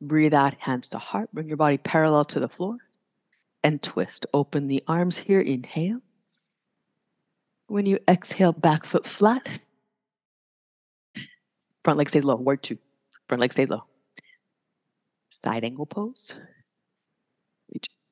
Breathe 0.00 0.34
out, 0.34 0.54
hands 0.58 0.88
to 0.90 0.98
heart. 0.98 1.30
Bring 1.32 1.46
your 1.46 1.56
body 1.56 1.78
parallel 1.78 2.24
to 2.26 2.40
the 2.40 2.48
floor 2.48 2.78
and 3.62 3.80
twist. 3.80 4.26
Open 4.34 4.66
the 4.66 4.82
arms 4.88 5.18
here. 5.18 5.40
Inhale. 5.40 6.00
When 7.68 7.86
you 7.86 8.00
exhale, 8.08 8.52
back 8.52 8.84
foot 8.84 9.06
flat. 9.06 9.48
Front 11.84 11.98
leg 11.98 12.08
stays 12.08 12.24
low. 12.24 12.34
Warrior 12.34 12.56
two. 12.56 12.78
Front 13.28 13.40
leg 13.40 13.52
stays 13.52 13.70
low. 13.70 13.84
Side 15.44 15.62
angle 15.62 15.86
pose. 15.86 16.34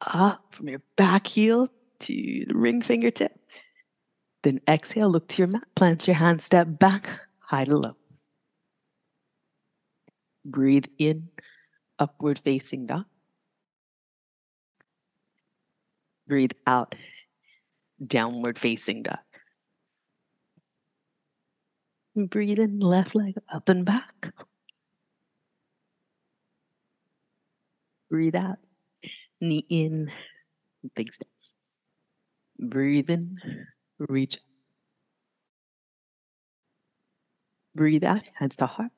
Up 0.04 0.54
from 0.54 0.68
your 0.68 0.82
back 0.96 1.26
heel 1.26 1.68
to 2.00 2.44
the 2.48 2.54
ring 2.54 2.82
fingertip. 2.82 3.38
Then 4.42 4.60
exhale, 4.68 5.08
look 5.10 5.28
to 5.28 5.38
your 5.38 5.48
mat. 5.48 5.62
Plant 5.76 6.06
your 6.08 6.16
hand, 6.16 6.42
step 6.42 6.66
back, 6.78 7.08
high 7.38 7.64
to 7.64 7.76
low. 7.76 7.96
Breathe 10.44 10.86
in, 10.98 11.28
upward 12.00 12.40
facing 12.42 12.86
dog. 12.86 13.04
Breathe 16.26 16.52
out, 16.66 16.96
downward 18.04 18.58
facing 18.58 19.04
dog. 19.04 19.18
Breathe 22.16 22.58
in, 22.58 22.80
left 22.80 23.14
leg 23.14 23.34
up 23.52 23.68
and 23.68 23.84
back. 23.84 24.34
Breathe 28.10 28.34
out, 28.34 28.58
knee 29.42 29.66
in, 29.68 30.10
big 30.94 31.12
step. 31.12 31.28
Breathe 32.58 33.10
in, 33.10 33.38
reach. 33.98 34.38
Breathe 37.74 38.04
out, 38.04 38.22
hands 38.38 38.56
to 38.56 38.66
heart. 38.66 38.90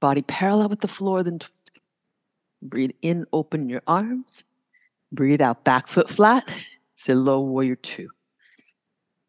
Body 0.00 0.22
parallel 0.22 0.68
with 0.68 0.80
the 0.80 0.88
floor, 0.88 1.22
then 1.22 1.38
twist. 1.38 1.70
Breathe 2.62 2.92
in, 3.02 3.26
open 3.32 3.68
your 3.68 3.82
arms. 3.86 4.44
Breathe 5.12 5.40
out, 5.40 5.64
back 5.64 5.88
foot 5.88 6.08
flat. 6.08 6.48
Sit 6.96 7.16
low, 7.16 7.40
warrior 7.40 7.76
two. 7.76 8.08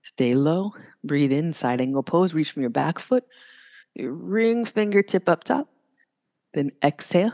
Stay 0.04 0.36
low. 0.36 0.74
Breathe 1.04 1.32
in, 1.32 1.54
side 1.54 1.82
angle 1.82 2.04
pose. 2.04 2.34
Reach 2.34 2.52
from 2.52 2.62
your 2.62 2.70
back 2.70 3.00
foot. 3.00 3.26
Ring 3.98 4.66
fingertip 4.66 5.28
up 5.28 5.44
top. 5.44 5.68
Then 6.54 6.72
exhale. 6.84 7.32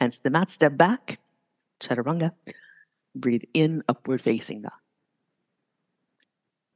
To 0.00 0.22
the 0.22 0.30
mat, 0.30 0.50
step 0.50 0.76
back. 0.76 1.18
Chaturanga. 1.80 2.32
Breathe 3.14 3.44
in, 3.54 3.82
upward 3.88 4.20
facing 4.20 4.62
dog. 4.62 4.72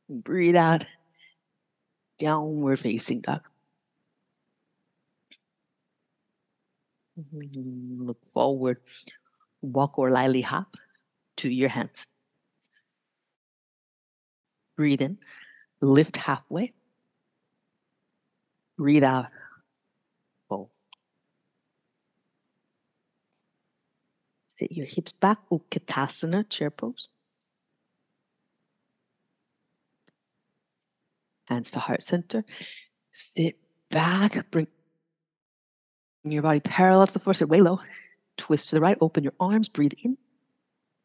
Breathe 0.09 0.57
out, 0.57 0.85
downward 2.19 2.81
facing 2.81 3.21
dog. 3.21 3.43
Look 7.43 8.19
forward. 8.33 8.79
Walk 9.61 9.99
or 9.99 10.11
lightly 10.11 10.41
hop 10.41 10.77
to 11.37 11.51
your 11.51 11.69
hands. 11.69 12.07
Breathe 14.77 15.03
in, 15.03 15.19
lift 15.83 16.17
halfway. 16.17 16.73
Breathe 18.79 19.05
out, 19.05 19.27
fold. 20.49 20.71
Sit 24.61 24.73
your 24.73 24.85
hips 24.85 25.13
back, 25.15 25.39
Utkatasana, 25.51 26.47
chair 26.51 26.71
pose. 26.71 27.09
Hands 31.47 31.71
to 31.71 31.79
heart 31.79 32.03
center. 32.03 32.45
Sit 33.11 33.57
back, 33.91 34.51
bring 34.51 34.67
your 36.25 36.43
body 36.43 36.61
parallel 36.61 37.07
to 37.07 37.13
the 37.15 37.21
floor, 37.21 37.33
sit 37.33 37.49
way 37.49 37.63
low. 37.63 37.81
Twist 38.37 38.69
to 38.69 38.75
the 38.75 38.83
right, 38.83 38.99
open 39.01 39.25
your 39.25 39.33
arms, 39.41 39.71
breathe 39.71 39.95
in, 40.03 40.19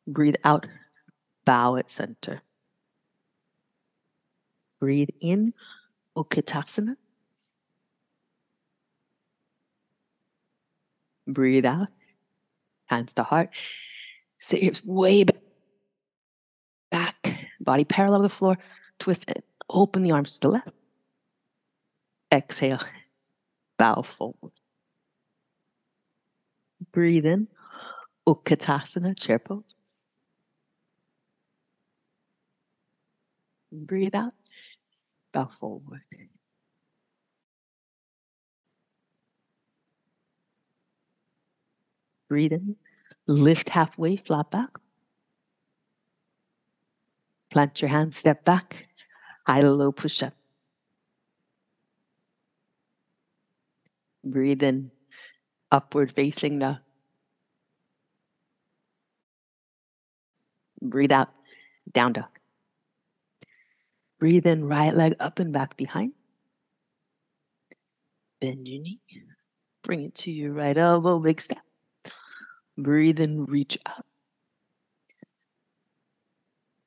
breathe 0.06 0.36
out, 0.44 0.68
bow 1.46 1.78
at 1.78 1.90
center. 1.90 2.42
Breathe 4.82 5.12
in, 5.22 5.54
Utkatasana. 6.18 6.98
Breathe 11.26 11.66
out, 11.66 11.88
hands 12.86 13.14
to 13.16 13.24
heart. 13.24 13.50
Sit 14.40 14.62
your 14.62 14.66
hips 14.66 14.84
way 14.84 15.26
back, 16.92 17.38
body 17.60 17.84
parallel 17.84 18.22
to 18.22 18.28
the 18.28 18.34
floor. 18.34 18.58
Twist 19.00 19.30
it, 19.30 19.44
open 19.70 20.04
the 20.04 20.12
arms 20.12 20.34
to 20.34 20.40
the 20.42 20.50
left. 20.50 20.70
Exhale, 22.32 22.80
bow 23.78 24.04
forward. 24.18 24.52
Breathe 26.92 27.26
in, 27.26 27.48
Utkatasana, 28.28 29.20
chair 29.20 29.40
pose. 29.40 29.64
Breathe 33.72 34.16
out, 34.16 34.34
bow 35.34 35.50
forward. 35.60 36.02
Breathe 42.28 42.54
in, 42.54 42.76
lift 43.28 43.70
halfway, 43.70 44.16
flat 44.16 44.50
back. 44.52 44.70
Plant 47.52 47.82
your 47.82 47.90
hands, 47.90 48.18
step 48.18 48.44
back, 48.44 48.88
high 49.46 49.62
to 49.62 49.72
low 49.72 49.92
push 49.92 50.24
up. 50.24 50.34
Breathe 54.24 54.64
in, 54.64 54.92
upward 55.72 56.12
facing 56.12 56.60
dog. 56.60 56.78
Breathe 60.82 61.12
out, 61.12 61.30
down 61.94 62.14
dog. 62.14 62.26
Breathe 64.20 64.46
in, 64.48 64.66
right 64.66 64.96
leg 64.96 65.16
up 65.20 65.40
and 65.40 65.54
back 65.54 65.78
behind. 65.78 66.14
Bend 68.42 68.68
your 68.68 68.82
knee. 68.82 69.00
Bring 69.84 70.06
it 70.06 70.16
to 70.16 70.32
your 70.32 70.52
right 70.52 70.78
elbow, 70.78 71.20
big 71.20 71.40
step. 71.40 71.65
Breathe 72.78 73.20
in, 73.20 73.46
reach 73.46 73.78
up. 73.86 74.06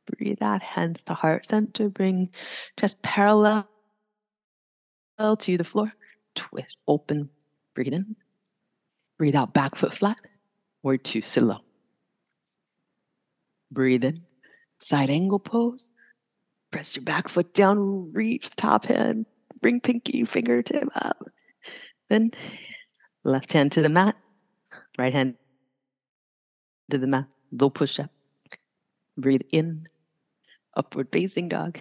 Breathe 0.06 0.42
out, 0.42 0.62
hands 0.62 1.02
to 1.04 1.14
heart 1.14 1.46
center. 1.46 1.88
Bring 1.88 2.30
chest 2.78 3.00
parallel 3.02 3.66
to 5.18 5.56
the 5.56 5.64
floor. 5.64 5.92
Twist, 6.34 6.76
open, 6.86 7.30
breathe 7.74 7.94
in. 7.94 8.16
Breathe 9.18 9.34
out, 9.34 9.52
back 9.52 9.74
foot 9.76 9.94
flat. 9.94 10.18
Warrior 10.82 10.98
two, 10.98 11.22
sit 11.22 11.42
low. 11.42 11.58
Breathe 13.70 14.04
in, 14.04 14.22
side 14.80 15.10
angle 15.10 15.38
pose. 15.38 15.88
Press 16.70 16.94
your 16.94 17.04
back 17.04 17.28
foot 17.28 17.54
down, 17.54 18.12
reach 18.12 18.50
the 18.50 18.56
top 18.56 18.84
hand, 18.84 19.26
bring 19.60 19.80
pinky 19.80 20.24
fingertip 20.24 20.88
up. 20.94 21.16
Then 22.10 22.30
left 23.24 23.52
hand 23.52 23.72
to 23.72 23.82
the 23.82 23.88
mat, 23.88 24.16
right 24.98 25.12
hand 25.12 25.34
to 26.90 26.98
the 26.98 27.06
mat, 27.06 27.26
low 27.52 27.70
push 27.70 28.00
up. 28.00 28.10
Breathe 29.16 29.42
in, 29.50 29.88
upward 30.76 31.08
facing 31.12 31.48
dog. 31.48 31.80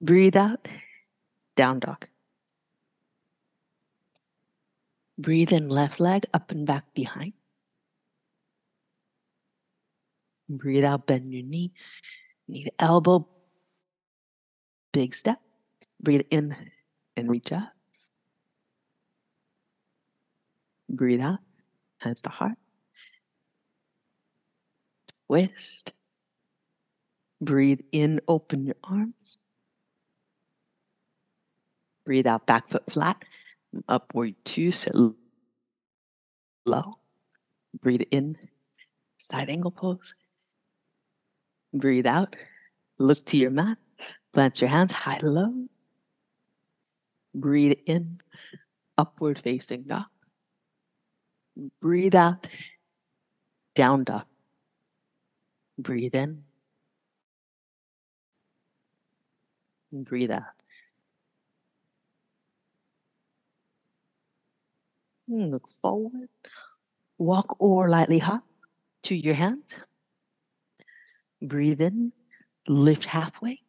Breathe 0.00 0.36
out, 0.36 0.66
down 1.56 1.80
dog. 1.80 2.06
Breathe 5.18 5.52
in, 5.52 5.68
left 5.68 6.00
leg 6.00 6.24
up 6.32 6.50
and 6.50 6.66
back 6.66 6.94
behind. 6.94 7.34
Breathe 10.48 10.84
out, 10.84 11.06
bend 11.06 11.32
your 11.32 11.42
knee, 11.42 11.72
knee 12.48 12.64
to 12.64 12.72
elbow, 12.78 13.28
big 14.92 15.14
step. 15.14 15.40
Breathe 16.02 16.22
in 16.30 16.56
and 17.16 17.28
reach 17.28 17.52
up. 17.52 17.70
Breathe 20.88 21.20
out, 21.20 21.38
hands 21.98 22.22
to 22.22 22.30
heart. 22.30 22.56
Twist. 25.30 25.92
Breathe 27.40 27.80
in, 27.92 28.20
open 28.26 28.66
your 28.66 28.74
arms. 28.82 29.38
Breathe 32.04 32.26
out, 32.26 32.46
back 32.46 32.68
foot 32.68 32.82
flat. 32.90 33.16
Upward 33.88 34.34
two, 34.44 34.72
sit 34.72 34.92
low. 36.66 36.98
Breathe 37.80 38.02
in, 38.10 38.36
side 39.18 39.48
angle 39.48 39.70
pose. 39.70 40.14
Breathe 41.72 42.06
out, 42.06 42.34
look 42.98 43.24
to 43.26 43.36
your 43.36 43.50
mat. 43.50 43.78
Plant 44.32 44.60
your 44.60 44.70
hands 44.70 44.90
high 44.90 45.20
low. 45.22 45.54
Breathe 47.36 47.78
in, 47.86 48.20
upward 48.98 49.38
facing 49.38 49.84
dog. 49.84 50.06
Breathe 51.80 52.16
out, 52.16 52.48
down 53.76 54.02
dog. 54.02 54.24
Breathe 55.82 56.14
in. 56.14 56.44
Breathe 59.92 60.30
out. 60.30 60.42
Look 65.28 65.68
forward. 65.80 66.28
Walk 67.18 67.56
or 67.58 67.88
lightly 67.88 68.18
hop 68.18 68.44
to 69.04 69.14
your 69.14 69.34
hand. 69.34 69.62
Breathe 71.42 71.80
in, 71.80 72.12
lift 72.68 73.04
halfway. 73.04 73.60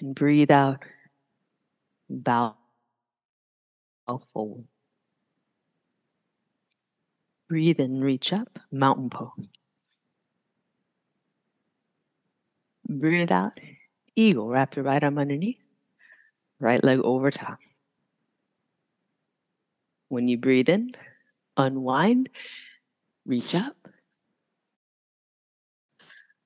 And 0.00 0.14
breathe 0.14 0.50
out, 0.50 0.84
Bow, 2.10 2.56
bow 4.06 4.22
forward. 4.32 4.64
Breathe 7.48 7.80
in, 7.80 8.00
reach 8.02 8.32
up, 8.32 8.58
mountain 8.70 9.08
pose. 9.08 9.48
Breathe 13.00 13.32
out, 13.32 13.58
eagle. 14.16 14.48
Wrap 14.48 14.76
your 14.76 14.84
right 14.84 15.02
arm 15.02 15.18
underneath, 15.18 15.56
right 16.60 16.82
leg 16.84 17.00
over 17.00 17.30
top. 17.30 17.58
When 20.08 20.28
you 20.28 20.36
breathe 20.36 20.68
in, 20.68 20.92
unwind, 21.56 22.28
reach 23.24 23.54
up. 23.54 23.76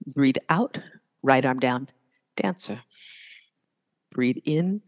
Breathe 0.06 0.36
out, 0.48 0.78
right 1.22 1.44
arm 1.44 1.58
down, 1.58 1.88
dancer. 2.36 2.80
Breathe 4.12 4.38
in, 4.44 4.82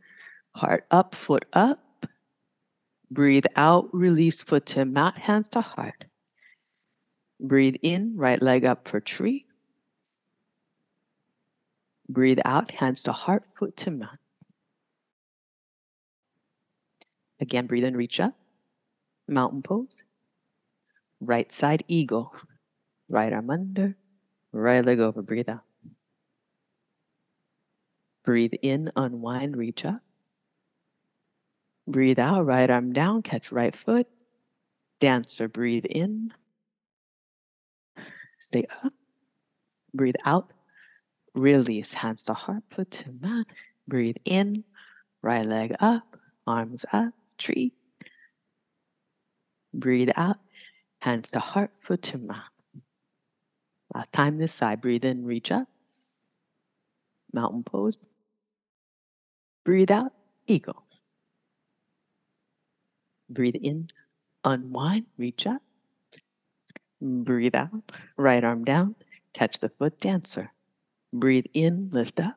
heart 0.54 0.86
up, 0.92 1.16
foot 1.16 1.44
up. 1.52 2.06
Breathe 3.10 3.46
out, 3.56 3.88
release 3.92 4.42
foot 4.42 4.64
to 4.66 4.84
mat, 4.84 5.18
hands 5.18 5.48
to 5.50 5.60
heart. 5.60 6.04
Breathe 7.40 7.76
in, 7.82 8.16
right 8.16 8.40
leg 8.40 8.64
up 8.64 8.86
for 8.86 9.00
tree. 9.00 9.47
Breathe 12.08 12.38
out, 12.44 12.70
hands 12.70 13.02
to 13.04 13.12
heart, 13.12 13.44
foot 13.58 13.76
to 13.78 13.90
mat. 13.90 14.18
Again, 17.40 17.66
breathe 17.66 17.84
in, 17.84 17.96
reach 17.96 18.18
up 18.18 18.34
mountain 19.28 19.62
pose. 19.62 20.02
Right 21.20 21.52
side 21.52 21.84
eagle. 21.88 22.34
Right 23.08 23.32
arm 23.32 23.50
under, 23.50 23.96
right 24.52 24.84
leg 24.84 25.00
over. 25.00 25.22
Breathe 25.22 25.48
out. 25.48 25.62
Breathe 28.24 28.52
in, 28.60 28.92
unwind, 28.96 29.56
reach 29.56 29.84
up. 29.86 30.02
Breathe 31.86 32.18
out, 32.18 32.44
right 32.44 32.68
arm 32.68 32.92
down, 32.92 33.22
catch 33.22 33.50
right 33.50 33.74
foot. 33.74 34.06
Dancer, 35.00 35.48
breathe 35.48 35.86
in. 35.86 36.34
Stay 38.40 38.66
up. 38.84 38.92
Breathe 39.94 40.16
out. 40.26 40.52
Release, 41.38 41.94
hands 41.94 42.24
to 42.24 42.34
heart, 42.34 42.64
foot 42.68 42.90
to 42.90 43.12
mat. 43.20 43.46
Breathe 43.86 44.16
in, 44.24 44.64
right 45.22 45.46
leg 45.46 45.72
up, 45.78 46.16
arms 46.48 46.84
up, 46.92 47.14
tree. 47.38 47.72
Breathe 49.72 50.10
out, 50.16 50.38
hands 50.98 51.30
to 51.30 51.38
heart, 51.38 51.70
foot 51.80 52.02
to 52.02 52.18
mouth. 52.18 52.42
Last 53.94 54.12
time 54.12 54.38
this 54.38 54.52
side, 54.52 54.80
breathe 54.80 55.04
in, 55.04 55.24
reach 55.24 55.52
up. 55.52 55.68
Mountain 57.32 57.62
pose. 57.62 57.96
Breathe 59.64 59.92
out, 59.92 60.12
eagle. 60.48 60.82
Breathe 63.30 63.56
in, 63.62 63.90
unwind, 64.42 65.06
reach 65.16 65.46
up. 65.46 65.62
Breathe 67.00 67.54
out, 67.54 67.92
right 68.16 68.42
arm 68.42 68.64
down, 68.64 68.96
catch 69.34 69.60
the 69.60 69.68
foot, 69.68 70.00
dancer. 70.00 70.50
Breathe 71.12 71.46
in, 71.54 71.90
lift 71.92 72.20
up. 72.20 72.36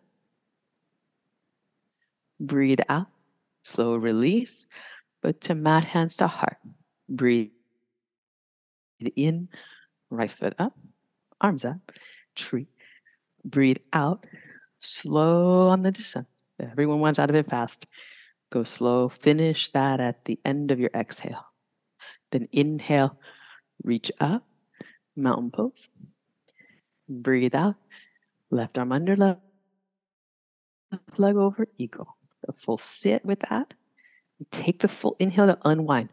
Breathe 2.40 2.80
out, 2.90 3.08
slow 3.64 3.96
release, 3.96 4.68
but 5.22 5.42
to 5.42 5.56
mat 5.56 5.84
hands 5.84 6.16
to 6.18 6.28
heart. 6.28 6.58
Breathe 7.08 7.52
in, 9.16 9.50
right 10.10 10.32
foot 10.32 10.56
up, 10.58 10.78
arms 11.40 11.66
up, 11.66 11.92
tree. 12.36 12.68
Breathe 13.46 13.78
out, 13.94 14.26
slow 14.80 15.68
on 15.68 15.82
the 15.82 15.92
descent. 15.92 16.28
Everyone 16.60 17.00
wants 17.00 17.20
out 17.20 17.30
of 17.30 17.36
it 17.36 17.50
fast. 17.50 17.88
Go 18.52 18.64
slow. 18.64 19.10
Finish 19.10 19.72
that 19.72 20.00
at 20.00 20.26
the 20.26 20.40
end 20.44 20.72
of 20.72 20.80
your 20.80 20.92
exhale. 20.94 21.46
Then 22.32 22.48
inhale, 22.52 23.18
reach 23.84 24.12
up, 24.20 24.44
mountain 25.16 25.52
pose. 25.52 25.90
Breathe 27.08 27.56
out, 27.56 27.76
left 28.52 28.78
arm 28.78 28.92
under, 28.92 29.16
left 29.16 29.42
leg 31.18 31.36
over, 31.36 31.68
eagle. 31.78 32.16
A 32.48 32.54
full 32.54 32.78
sit 32.78 33.24
with 33.26 33.40
that. 33.50 33.74
Take 34.52 34.80
the 34.80 34.88
full 34.88 35.16
inhale 35.20 35.48
to 35.48 35.58
unwind. 35.64 36.10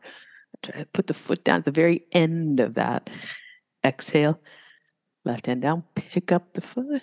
Put 0.93 1.07
the 1.07 1.15
foot 1.15 1.45
down 1.45 1.61
at 1.61 1.65
the 1.65 1.71
very 1.71 2.05
end 2.13 2.61
of 2.61 2.75
that. 2.75 3.09
Exhale. 3.85 4.39
Left 5.25 5.47
hand 5.47 5.63
down. 5.63 5.85
Pick 5.95 6.31
up 6.33 6.53
the 6.53 6.61
foot. 6.61 7.03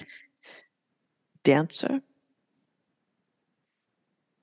Dancer. 1.44 2.02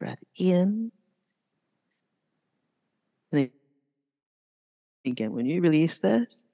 Breath 0.01 0.19
in. 0.37 0.91
And 3.31 3.51
again, 5.05 5.33
when 5.33 5.47
you 5.47 5.61
release 5.61 6.01
this, 6.01 6.45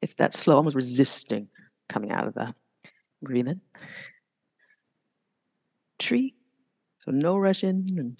it's 0.00 0.14
that 0.16 0.34
slow, 0.34 0.56
almost 0.56 0.76
resisting 0.76 1.48
coming 1.88 2.10
out 2.12 2.26
of 2.26 2.34
that. 2.34 2.54
Breathe 3.22 3.48
in. 3.48 3.60
Tree. 5.98 6.34
So 7.04 7.10
no 7.10 7.36
rush 7.36 7.64
in 7.64 8.16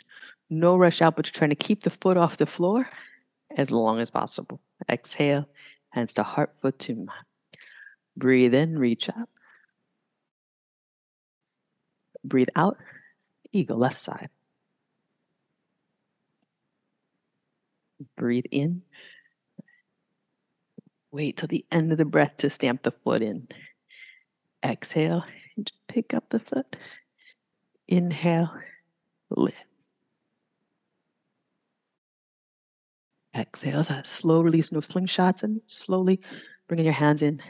no 0.51 0.77
rush 0.77 1.03
out, 1.03 1.17
but 1.17 1.27
you're 1.27 1.39
trying 1.39 1.51
to 1.51 1.57
keep 1.57 1.83
the 1.83 1.91
foot 1.91 2.17
off 2.17 2.37
the 2.37 2.47
floor 2.47 2.89
as 3.57 3.71
long 3.71 4.01
as 4.01 4.11
possible. 4.11 4.61
Exhale, 4.89 5.47
hands 5.91 6.15
to 6.15 6.23
heart, 6.23 6.55
foot 6.61 6.79
to 6.81 6.95
mat. 6.95 7.15
Breathe 8.17 8.55
in, 8.55 8.79
reach 8.79 9.09
up. 9.09 9.29
Breathe 12.25 12.49
out, 12.57 12.79
eagle, 13.53 13.79
left 13.79 14.01
side. 14.01 14.31
Breathe 18.17 18.47
in. 18.51 18.83
Wait 21.11 21.37
till 21.37 21.49
the 21.49 21.65
end 21.71 21.91
of 21.93 21.99
the 21.99 22.05
breath 22.05 22.37
to 22.39 22.51
stamp 22.51 22.83
the 22.83 22.91
foot 22.91 23.23
in. 23.23 23.49
Exhale, 24.65 25.25
and 25.57 25.71
pick 25.89 26.15
up 26.15 26.31
the 26.31 26.41
foot. 26.41 26.77
Inhale, 27.87 28.53
lift. 29.31 29.57
Exhale 33.37 33.85
that 33.85 34.07
slow 34.07 34.41
release, 34.41 34.73
no 34.73 34.81
slingshots, 34.81 35.43
and 35.43 35.61
slowly 35.69 36.21
bringing 36.67 36.85
your 36.85 36.95
hands 36.95 37.23
in. 37.23 37.41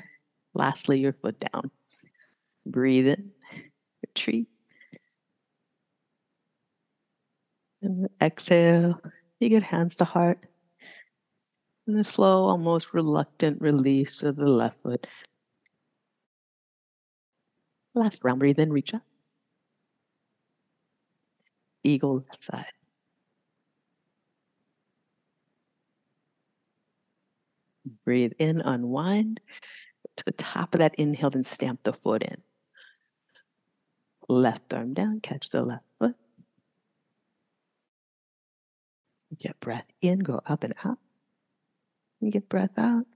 Lastly, 0.54 0.98
your 1.00 1.14
foot 1.14 1.40
down. 1.52 1.70
Breathe 2.66 3.06
in, 3.06 3.30
retreat. 4.06 4.48
And 7.80 8.08
exhale, 8.20 9.00
you 9.40 9.48
get 9.48 9.62
hands 9.62 9.96
to 9.96 10.04
heart. 10.04 10.44
And 11.86 11.96
the 11.98 12.04
slow, 12.04 12.44
almost 12.44 12.92
reluctant 12.92 13.62
release 13.62 14.22
of 14.22 14.36
the 14.36 14.46
left 14.46 14.82
foot. 14.82 15.06
Last 17.98 18.22
round, 18.22 18.38
breathe 18.38 18.60
in, 18.60 18.72
reach 18.72 18.94
up. 18.94 19.02
Eagle 21.82 22.24
left 22.28 22.44
side. 22.44 22.66
Breathe 28.04 28.32
in, 28.38 28.60
unwind 28.60 29.40
to 30.16 30.24
the 30.24 30.32
top 30.32 30.74
of 30.74 30.78
that 30.78 30.94
inhale, 30.94 31.30
then 31.30 31.42
stamp 31.42 31.80
the 31.82 31.92
foot 31.92 32.22
in. 32.22 32.40
Left 34.28 34.72
arm 34.72 34.94
down, 34.94 35.20
catch 35.20 35.50
the 35.50 35.62
left 35.62 35.84
foot. 35.98 36.14
Get 39.40 39.58
breath 39.58 39.86
in, 40.00 40.20
go 40.20 40.40
up 40.46 40.62
and 40.62 40.74
up. 40.84 40.98
You 42.20 42.30
get 42.30 42.48
breath 42.48 42.78
out. 42.78 43.06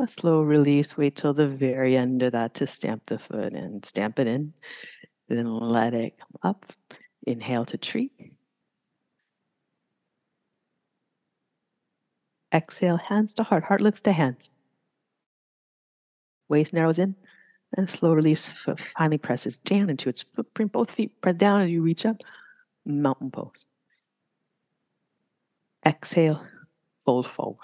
A 0.00 0.06
slow 0.06 0.42
release. 0.42 0.96
Wait 0.96 1.16
till 1.16 1.34
the 1.34 1.48
very 1.48 1.96
end 1.96 2.22
of 2.22 2.32
that 2.32 2.54
to 2.54 2.66
stamp 2.66 3.02
the 3.06 3.18
foot 3.18 3.52
and 3.52 3.84
stamp 3.84 4.18
it 4.18 4.28
in. 4.28 4.52
Then 5.28 5.46
let 5.46 5.92
it 5.92 6.16
come 6.18 6.50
up. 6.50 6.72
Inhale 7.26 7.64
to 7.66 7.76
tree. 7.76 8.10
Exhale, 12.54 12.96
hands 12.96 13.34
to 13.34 13.42
heart, 13.42 13.64
heart 13.64 13.80
lifts 13.80 14.00
to 14.02 14.12
hands. 14.12 14.52
Waist 16.48 16.72
narrows 16.72 16.98
in, 16.98 17.14
and 17.76 17.90
slow 17.90 18.14
release 18.14 18.48
finally 18.96 19.18
presses 19.18 19.58
down 19.58 19.90
into 19.90 20.08
its 20.08 20.24
footprint. 20.34 20.72
Both 20.72 20.92
feet 20.92 21.20
press 21.20 21.34
down 21.34 21.62
as 21.62 21.70
you 21.70 21.82
reach 21.82 22.06
up. 22.06 22.22
Mountain 22.86 23.30
pose. 23.30 23.66
Exhale, 25.84 26.46
fold 27.04 27.26
forward. 27.26 27.58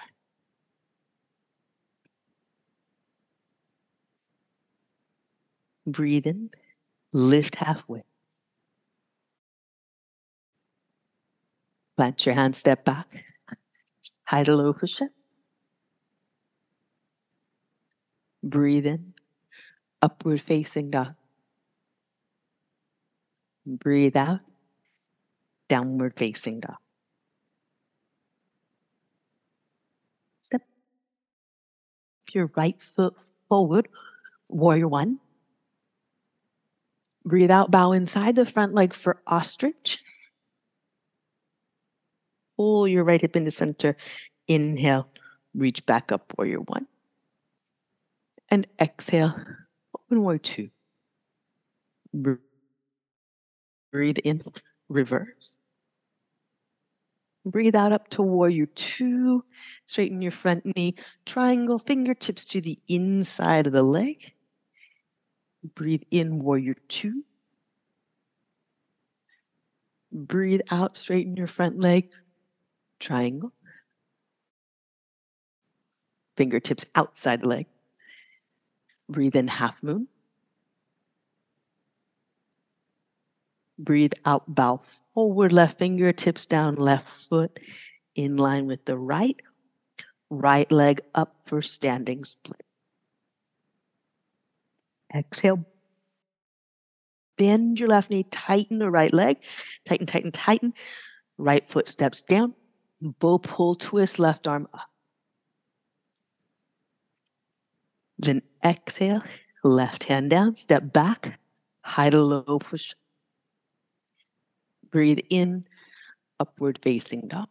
Breathe 5.87 6.27
in, 6.27 6.51
lift 7.12 7.57
halfway. 7.57 8.05
Plant 11.97 12.27
your 12.27 12.35
hand, 12.35 12.57
step 12.57 12.85
back. 12.85 13.25
High 14.25 14.44
to 14.44 14.57
low 14.57 14.73
push 14.73 15.01
up. 15.03 15.11
Breathe 18.42 18.87
in, 18.87 19.14
upward 20.03 20.40
facing 20.40 20.90
dog. 20.90 21.14
Breathe 23.66 24.16
out, 24.16 24.40
downward 25.68 26.14
facing 26.16 26.61
dog. 26.61 26.77
Step 30.42 30.62
your 32.33 32.51
right 32.57 32.77
foot 32.97 33.14
forward, 33.49 33.88
warrior 34.49 34.88
one. 34.88 35.20
Breathe 37.25 37.51
out, 37.51 37.71
bow 37.71 37.93
inside 37.93 38.37
the 38.37 38.45
front 38.45 38.75
leg 38.75 38.93
for 38.93 39.21
ostrich. 39.27 39.99
Pull 42.57 42.87
your 42.87 43.03
right 43.03 43.21
hip 43.21 43.35
into 43.35 43.51
center. 43.51 43.97
Inhale, 44.47 45.09
reach 45.55 45.87
back 45.87 46.13
up, 46.13 46.35
warrior 46.37 46.61
one. 46.61 46.87
And 48.51 48.67
exhale, 48.79 49.35
open 49.99 50.23
warrior 50.23 50.39
two. 50.39 50.71
Breathe 53.91 54.19
in, 54.19 54.43
reverse. 54.91 55.57
Breathe 57.47 57.75
out 57.75 57.93
up 57.93 58.09
to 58.11 58.23
warrior 58.23 58.67
two. 58.67 59.45
Straighten 59.87 60.21
your 60.21 60.31
front 60.31 60.77
knee. 60.77 60.95
Triangle 61.25 61.79
fingertips 61.79 62.45
to 62.47 62.61
the 62.61 62.79
inside 62.87 63.67
of 63.67 63.73
the 63.73 63.83
leg. 63.83 64.34
Breathe 65.64 66.03
in, 66.11 66.40
warrior 66.40 66.77
two. 66.88 67.24
Breathe 70.12 70.61
out, 70.70 70.96
straighten 70.96 71.37
your 71.37 71.46
front 71.46 71.81
leg. 71.81 72.12
Triangle. 73.00 73.53
Fingertips 76.37 76.85
outside 76.94 77.40
the 77.40 77.48
leg. 77.48 77.66
Breathe 79.09 79.35
in, 79.37 79.48
half 79.48 79.83
moon. 79.83 80.09
Breathe 83.79 84.12
out, 84.24 84.42
bow 84.46 84.83
forward, 85.14 85.53
left 85.53 85.79
fingertips 85.79 86.46
down, 86.46 86.77
left 86.77 87.09
foot 87.09 87.59
in 88.14 88.37
line 88.37 88.66
with 88.66 88.85
the 88.85 88.96
right. 88.96 89.37
Right 90.31 90.70
leg 90.70 91.00
up 91.14 91.35
for 91.46 91.62
standing 91.62 92.24
split. 92.24 92.64
Exhale. 95.14 95.64
Bend 97.37 97.79
your 97.79 97.88
left 97.88 98.11
knee, 98.11 98.24
tighten 98.31 98.79
the 98.79 98.90
right 98.90 99.12
leg. 99.12 99.38
Tighten, 99.85 100.07
tighten, 100.07 100.33
tighten. 100.33 100.72
Right 101.38 101.68
foot 101.68 101.88
steps 101.88 102.22
down. 102.22 102.55
Bow 103.00 103.38
pull 103.38 103.74
twist, 103.74 104.18
left 104.18 104.46
arm 104.46 104.68
up. 104.72 104.88
Then 108.18 108.42
exhale, 108.64 109.22
left 109.64 110.05
hand 110.05 110.31
down, 110.31 110.57
step 110.57 110.92
back, 110.92 111.38
high 111.83 112.11
to 112.11 112.22
low 112.22 112.59
push. 112.59 112.94
Breathe 114.90 115.18
in, 115.29 115.66
upward 116.38 116.79
facing 116.83 117.29
dog. 117.29 117.48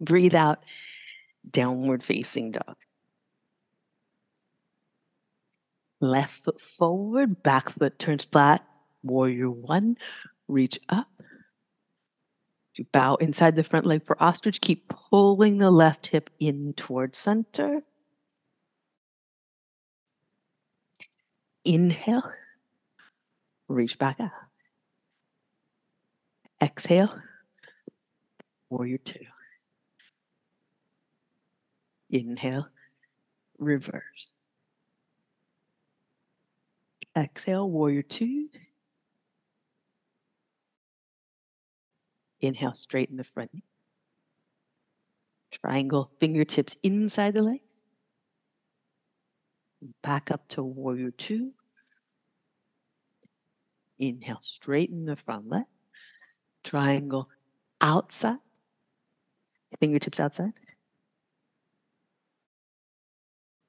Breathe 0.00 0.34
out, 0.34 0.64
downward 1.50 2.02
facing 2.02 2.50
dog. 2.50 2.76
Left 6.00 6.44
foot 6.44 6.60
forward, 6.60 7.42
back 7.42 7.70
foot 7.70 7.98
turns 7.98 8.24
flat. 8.24 8.64
Warrior 9.02 9.50
one, 9.50 9.96
reach 10.48 10.78
up. 10.88 11.08
You 12.74 12.84
bow 12.92 13.14
inside 13.14 13.56
the 13.56 13.64
front 13.64 13.86
leg 13.86 14.04
for 14.04 14.22
ostrich. 14.22 14.60
Keep 14.60 14.88
pulling 14.88 15.58
the 15.58 15.70
left 15.70 16.08
hip 16.08 16.28
in 16.38 16.74
towards 16.74 17.18
center. 17.18 17.80
Inhale, 21.64 22.30
reach 23.66 23.98
back 23.98 24.20
up. 24.20 24.30
Exhale, 26.62 27.18
warrior 28.68 28.98
two. 28.98 29.24
Inhale, 32.10 32.68
reverse. 33.58 34.34
Exhale, 37.16 37.68
warrior 37.68 38.02
two. 38.02 38.48
Inhale, 42.40 42.74
straighten 42.74 43.16
the 43.16 43.24
front 43.24 43.54
knee. 43.54 43.64
Triangle, 45.50 46.10
fingertips 46.20 46.76
inside 46.82 47.32
the 47.32 47.42
leg. 47.42 47.60
Back 50.02 50.30
up 50.30 50.46
to 50.48 50.62
warrior 50.62 51.10
two. 51.10 51.52
Inhale, 53.98 54.40
straighten 54.42 55.06
the 55.06 55.16
front 55.16 55.48
leg. 55.48 55.64
Triangle 56.64 57.30
outside. 57.80 58.38
Fingertips 59.80 60.20
outside. 60.20 60.52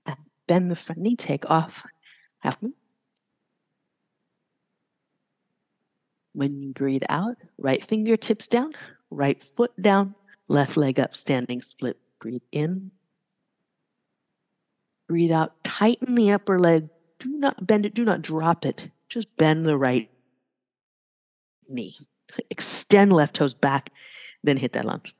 And 0.05 0.17
bend 0.47 0.69
the 0.69 0.75
front 0.75 0.99
knee, 0.99 1.15
take 1.15 1.49
off 1.49 1.85
half 2.39 2.61
moon. 2.61 2.73
When 6.37 6.61
you 6.61 6.71
breathe 6.71 7.01
out, 7.09 7.35
right 7.57 7.83
fingertips 7.83 8.47
down, 8.47 8.73
right 9.09 9.43
foot 9.43 9.71
down, 9.81 10.13
left 10.47 10.77
leg 10.77 10.99
up, 10.99 11.15
standing 11.15 11.63
split. 11.63 11.97
Breathe 12.19 12.43
in. 12.51 12.91
Breathe 15.07 15.31
out. 15.31 15.63
Tighten 15.63 16.13
the 16.13 16.33
upper 16.33 16.59
leg. 16.59 16.89
Do 17.17 17.29
not 17.29 17.65
bend 17.65 17.87
it. 17.87 17.95
Do 17.95 18.05
not 18.05 18.21
drop 18.21 18.67
it. 18.67 18.79
Just 19.09 19.35
bend 19.37 19.65
the 19.65 19.75
right 19.75 20.11
knee. 21.67 21.97
Extend 22.51 23.11
left 23.11 23.37
toes 23.37 23.55
back, 23.55 23.89
then 24.43 24.57
hit 24.57 24.73
that 24.73 24.85
lunge. 24.85 25.15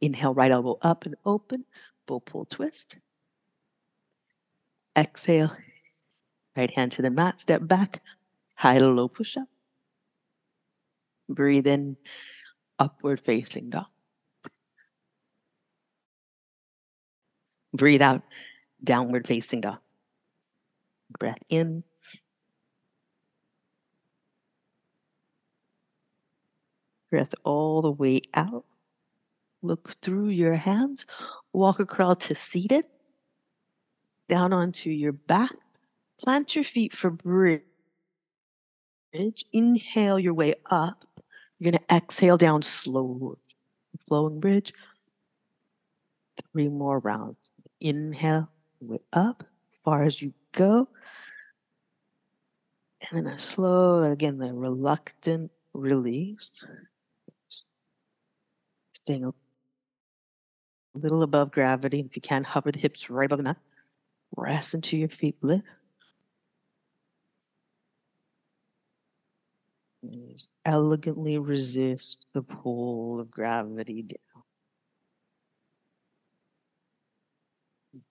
Inhale, 0.00 0.34
right 0.34 0.50
elbow 0.50 0.76
up 0.82 1.06
and 1.06 1.14
open. 1.24 1.64
Bow 2.08 2.18
pull 2.18 2.46
twist. 2.46 2.96
Exhale. 4.98 5.56
Right 6.56 6.74
hand 6.74 6.90
to 6.92 7.02
the 7.02 7.10
mat. 7.10 7.40
Step 7.40 7.64
back. 7.64 8.02
High 8.56 8.78
to 8.78 8.88
low 8.88 9.06
push 9.06 9.36
up. 9.36 9.46
Breathe 11.28 11.66
in, 11.66 11.96
upward 12.78 13.20
facing 13.20 13.70
dog. 13.70 13.86
Breathe 17.72 18.02
out, 18.02 18.22
downward 18.82 19.26
facing 19.26 19.60
dog. 19.60 19.78
Breath 21.18 21.38
in. 21.48 21.84
Breath 27.10 27.34
all 27.44 27.82
the 27.82 27.90
way 27.90 28.22
out. 28.34 28.64
Look 29.62 29.94
through 30.02 30.28
your 30.28 30.54
hands. 30.54 31.06
Walk 31.52 31.80
across 31.80 32.26
to 32.26 32.34
seated. 32.34 32.84
Down 34.28 34.52
onto 34.52 34.90
your 34.90 35.12
back. 35.12 35.52
Plant 36.20 36.54
your 36.54 36.64
feet 36.64 36.92
for 36.92 37.10
bridge. 37.10 37.62
Inhale 39.52 40.18
your 40.18 40.34
way 40.34 40.54
up. 40.70 41.05
You're 41.58 41.72
going 41.72 41.82
to 41.82 41.94
exhale 41.94 42.36
down 42.36 42.62
slowly. 42.62 43.36
Flowing 44.08 44.40
bridge. 44.40 44.72
Three 46.52 46.68
more 46.68 46.98
rounds. 46.98 47.38
Inhale, 47.80 48.48
up, 49.12 49.44
far 49.84 50.02
as 50.02 50.20
you 50.20 50.32
go. 50.52 50.88
And 53.00 53.26
then 53.26 53.32
a 53.32 53.38
slow, 53.38 54.10
again, 54.10 54.38
the 54.38 54.52
reluctant 54.52 55.50
release. 55.72 56.64
Staying 58.94 59.24
a 59.24 59.32
little 60.94 61.22
above 61.22 61.52
gravity. 61.52 62.00
If 62.00 62.16
you 62.16 62.22
can, 62.22 62.44
hover 62.44 62.72
the 62.72 62.78
hips 62.78 63.08
right 63.08 63.26
above 63.26 63.38
the 63.38 63.44
mat. 63.44 63.58
Rest 64.36 64.74
into 64.74 64.96
your 64.96 65.08
feet, 65.08 65.36
lift. 65.40 65.64
Elegantly 70.64 71.38
resist 71.38 72.26
the 72.32 72.42
pull 72.42 73.20
of 73.20 73.30
gravity 73.30 74.02
down. 74.02 74.42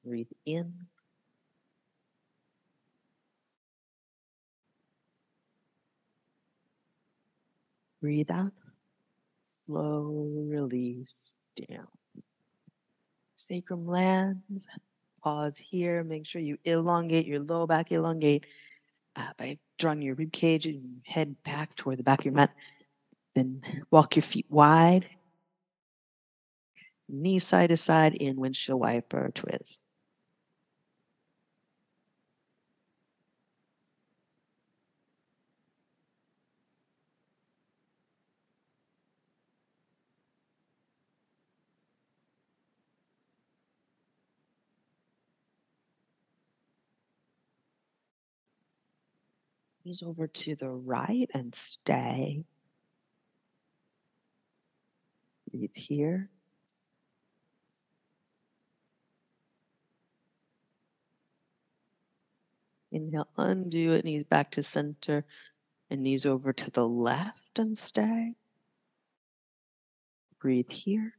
Breathe 0.03 0.27
in. 0.45 0.73
Breathe 8.01 8.31
out. 8.31 8.53
Slow 9.65 10.29
release 10.47 11.35
down. 11.69 11.87
Sacrum 13.35 13.87
lands. 13.87 14.67
Pause 15.23 15.57
here. 15.57 16.03
Make 16.03 16.25
sure 16.25 16.41
you 16.41 16.57
elongate 16.65 17.25
your 17.25 17.39
low 17.39 17.65
back, 17.65 17.91
elongate 17.91 18.45
uh, 19.15 19.31
by 19.37 19.57
drawing 19.77 20.01
your 20.01 20.15
rib 20.15 20.31
cage 20.31 20.65
and 20.65 21.01
head 21.05 21.35
back 21.43 21.75
toward 21.75 21.97
the 21.97 22.03
back 22.03 22.19
of 22.19 22.25
your 22.25 22.33
mat. 22.33 22.51
Then 23.35 23.61
walk 23.91 24.15
your 24.15 24.23
feet 24.23 24.45
wide. 24.49 25.07
Knee 27.07 27.39
side 27.39 27.69
to 27.69 27.77
side 27.77 28.15
in 28.15 28.37
windshield 28.37 28.79
wiper 28.79 29.31
twist. 29.35 29.83
Knees 49.85 50.01
over 50.01 50.25
to 50.25 50.55
the 50.55 50.71
right 50.71 51.29
and 51.31 51.53
stay. 51.53 52.43
Breathe 55.51 55.75
here. 55.75 56.31
Inhale, 62.91 63.27
undo 63.37 63.93
it, 63.93 64.05
knees 64.05 64.23
back 64.23 64.49
to 64.51 64.63
center, 64.63 65.23
and 65.91 66.01
knees 66.01 66.25
over 66.25 66.51
to 66.51 66.71
the 66.71 66.87
left 66.87 67.59
and 67.59 67.77
stay. 67.77 68.33
Breathe 70.39 70.71
here. 70.71 71.13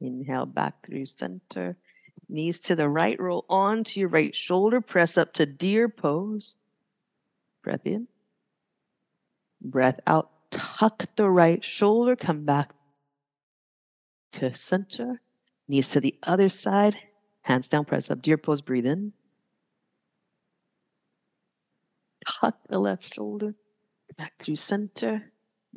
Inhale 0.00 0.46
back 0.46 0.86
through 0.86 1.06
center. 1.06 1.76
Knees 2.28 2.60
to 2.60 2.76
the 2.76 2.88
right, 2.88 3.18
roll 3.18 3.44
onto 3.48 4.00
your 4.00 4.08
right 4.08 4.34
shoulder, 4.34 4.80
press 4.80 5.16
up 5.16 5.32
to 5.34 5.46
deer 5.46 5.88
pose. 5.88 6.54
Breath 7.62 7.86
in. 7.86 8.06
Breath 9.60 10.00
out. 10.06 10.30
Tuck 10.50 11.04
the 11.16 11.28
right 11.28 11.62
shoulder, 11.62 12.16
come 12.16 12.44
back 12.44 12.74
to 14.32 14.52
center. 14.52 15.20
Knees 15.68 15.90
to 15.90 16.00
the 16.00 16.14
other 16.22 16.48
side, 16.48 16.96
hands 17.42 17.68
down, 17.68 17.84
press 17.84 18.10
up, 18.10 18.22
deer 18.22 18.38
pose, 18.38 18.62
breathe 18.62 18.86
in. 18.86 19.12
Tuck 22.26 22.56
the 22.68 22.78
left 22.78 23.12
shoulder, 23.14 23.54
back 24.16 24.32
through 24.38 24.56
center, 24.56 25.30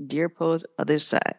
deer 0.07 0.29
pose, 0.29 0.65
other 0.79 0.99
side. 0.99 1.35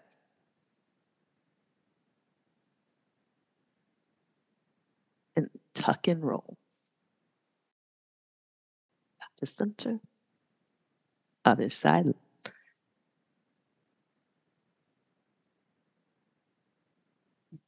And 5.36 5.48
tuck 5.74 6.08
and 6.08 6.24
roll. 6.24 6.56
Back 9.18 9.30
to 9.38 9.46
center, 9.46 10.00
other 11.44 11.70
side. 11.70 12.14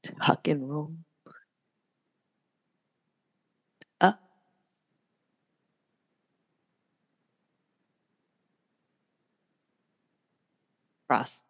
Tuck 0.02 0.48
and 0.48 0.68
roll. 0.68 0.94
Up. 4.00 4.20
Cross. 11.08 11.42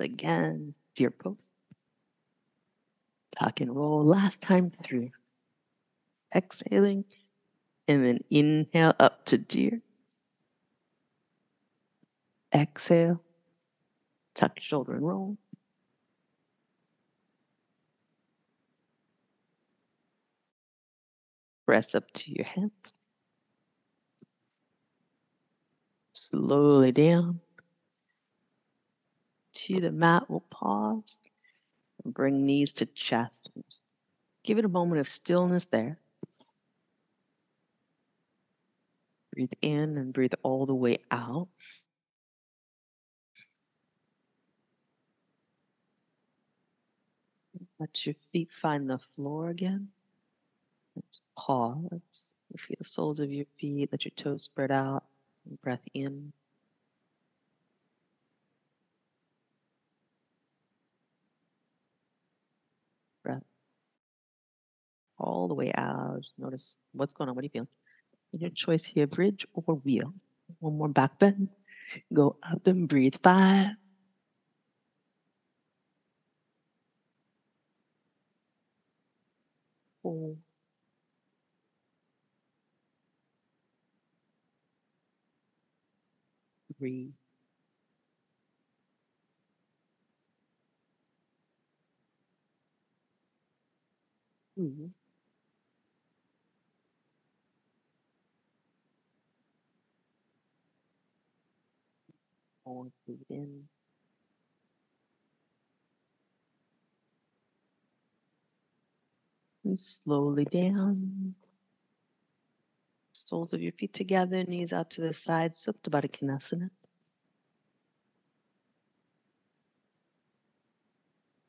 Again, 0.00 0.74
deer 0.94 1.10
pose. 1.10 1.47
Tuck 3.38 3.60
and 3.60 3.74
roll. 3.74 4.04
Last 4.04 4.40
time 4.40 4.70
through. 4.70 5.10
Exhaling. 6.34 7.04
And 7.86 8.04
then 8.04 8.18
inhale 8.30 8.94
up 8.98 9.24
to 9.26 9.38
deer. 9.38 9.80
Exhale. 12.54 13.22
Tuck 14.34 14.58
shoulder 14.60 14.94
and 14.94 15.06
roll. 15.06 15.38
Press 21.66 21.94
up 21.94 22.10
to 22.14 22.32
your 22.32 22.46
hands. 22.46 22.94
Slowly 26.12 26.92
down 26.92 27.40
to 29.54 29.80
the 29.80 29.92
mat. 29.92 30.24
We'll 30.28 30.40
pause 30.40 31.20
and 32.04 32.14
bring 32.14 32.46
knees 32.46 32.72
to 32.74 32.86
chest. 32.86 33.48
Give 34.44 34.58
it 34.58 34.64
a 34.64 34.68
moment 34.68 35.00
of 35.00 35.08
stillness 35.08 35.66
there. 35.66 35.98
Breathe 39.32 39.52
in 39.62 39.96
and 39.98 40.12
breathe 40.12 40.32
all 40.42 40.66
the 40.66 40.74
way 40.74 40.98
out. 41.10 41.48
Let 47.78 48.06
your 48.06 48.16
feet 48.32 48.48
find 48.52 48.90
the 48.90 48.98
floor 49.14 49.50
again. 49.50 49.88
Pause. 51.36 52.00
Feel 52.56 52.76
the 52.78 52.84
soles 52.84 53.20
of 53.20 53.30
your 53.30 53.46
feet. 53.58 53.90
Let 53.92 54.04
your 54.04 54.12
toes 54.16 54.42
spread 54.44 54.70
out. 54.72 55.04
Breath 55.62 55.84
in. 55.94 56.32
Breath 63.22 63.44
all 65.18 65.48
the 65.48 65.54
way 65.54 65.72
out. 65.76 66.24
Notice 66.38 66.74
what's 66.92 67.14
going 67.14 67.28
on. 67.28 67.36
What 67.36 67.42
are 67.42 67.46
you 67.46 67.50
feeling? 67.50 67.68
Your 68.32 68.50
choice 68.50 68.84
here 68.84 69.06
bridge 69.06 69.46
or 69.54 69.74
wheel. 69.76 70.12
One 70.60 70.78
more 70.78 70.88
back 70.88 71.18
bend. 71.18 71.48
Go 72.12 72.36
up 72.42 72.66
and 72.66 72.88
breathe. 72.88 73.14
Five. 73.22 73.68
Four. 80.02 80.36
Three. 86.78 87.10
Two. 94.56 94.90
Hold 102.68 102.92
in. 103.30 103.62
And 109.64 109.80
slowly 109.80 110.44
down. 110.44 111.34
Soles 113.12 113.54
of 113.54 113.62
your 113.62 113.72
feet 113.72 113.94
together, 113.94 114.44
knees 114.44 114.74
out 114.74 114.90
to 114.90 115.00
the 115.00 115.14
side, 115.14 115.54
Supta 115.54 115.88
Baddha 115.88 116.10
Konasana. 116.10 116.68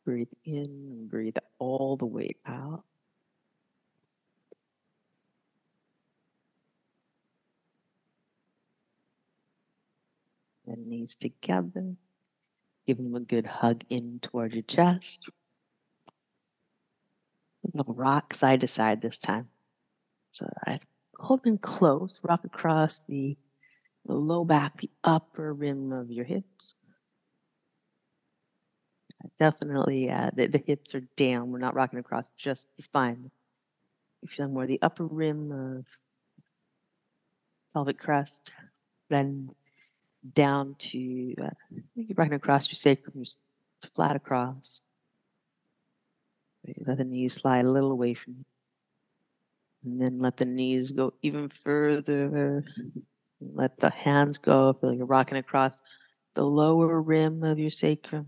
Breathe 0.06 0.30
in 0.46 0.64
and 0.64 1.10
breathe 1.10 1.36
all 1.60 1.98
the 1.98 2.06
way 2.06 2.38
out. 2.46 2.86
And 10.70 10.88
knees 10.88 11.16
together. 11.16 11.96
Give 12.86 12.98
them 12.98 13.16
a 13.16 13.20
good 13.20 13.46
hug 13.46 13.84
in 13.90 14.20
toward 14.22 14.54
your 14.54 14.64
chest. 14.64 15.28
We'll 17.64 17.86
rock 17.88 18.34
side 18.34 18.62
to 18.62 18.68
side 18.68 19.02
this 19.02 19.20
time. 19.20 19.48
So 20.32 20.48
I 20.66 20.80
hold 21.18 21.44
them 21.44 21.58
close, 21.58 22.20
rock 22.24 22.46
across 22.46 23.02
the 23.08 23.36
the 24.06 24.14
low 24.14 24.46
back, 24.46 24.78
the 24.78 24.90
upper 25.04 25.54
rim 25.54 25.92
of 25.92 26.10
your 26.10 26.26
hips. 26.26 26.76
Definitely, 29.38 30.10
uh, 30.10 30.32
the, 30.34 30.48
the 30.48 30.64
hips 30.66 30.96
are 30.96 31.04
down. 31.18 31.52
We're 31.52 31.60
not 31.60 31.76
rocking 31.76 32.00
across 32.00 32.30
just 32.38 32.70
the 32.78 32.84
spine. 32.84 33.30
You're 34.22 34.30
feeling 34.30 34.54
more 34.54 34.66
the 34.66 34.82
upper 34.82 35.06
rim 35.06 35.52
of 35.52 35.86
pelvic 37.74 38.00
crest, 38.00 38.52
then 39.10 39.50
down 40.34 40.76
to 40.80 41.36
uh, 41.42 41.50
you're 41.96 42.16
rocking 42.16 42.34
across 42.34 42.68
your 42.68 42.76
sacrum, 42.76 43.24
just 43.24 43.38
flat 43.96 44.16
across. 44.16 44.82
Let 46.86 46.98
the 46.98 47.04
knees 47.04 47.36
slide 47.36 47.66
a 47.66 47.72
little 47.72 47.92
away 47.92 48.14
from 48.14 48.36
you. 48.40 48.46
And 49.84 50.02
then 50.02 50.20
let 50.20 50.38
the 50.38 50.46
knees 50.46 50.92
go 50.92 51.14
even 51.22 51.50
further. 51.50 52.66
Let 53.40 53.80
the 53.80 53.90
hands 53.90 54.38
go. 54.38 54.74
Feel 54.74 54.94
you're 54.94 55.06
rocking 55.06 55.38
across 55.38 55.82
the 56.34 56.44
lower 56.44 57.02
rim 57.02 57.44
of 57.44 57.60
your 57.60 57.70
sacrum. 57.70 58.28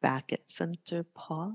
Back 0.00 0.32
at 0.32 0.50
center, 0.50 1.02
pause. 1.02 1.54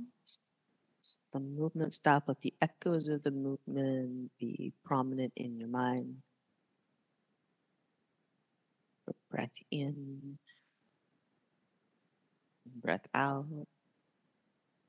The 1.38 1.44
movement 1.44 1.94
stop. 1.94 2.24
Let 2.28 2.42
the 2.42 2.54
echoes 2.64 3.08
of 3.10 3.22
the 3.22 3.30
movement 3.30 4.32
be 4.40 4.74
prominent 4.84 5.34
in 5.36 5.60
your 5.60 5.70
mind. 5.70 6.16
Breath 9.30 9.52
in, 9.70 10.40
breath 12.82 13.06
out. 13.14 13.46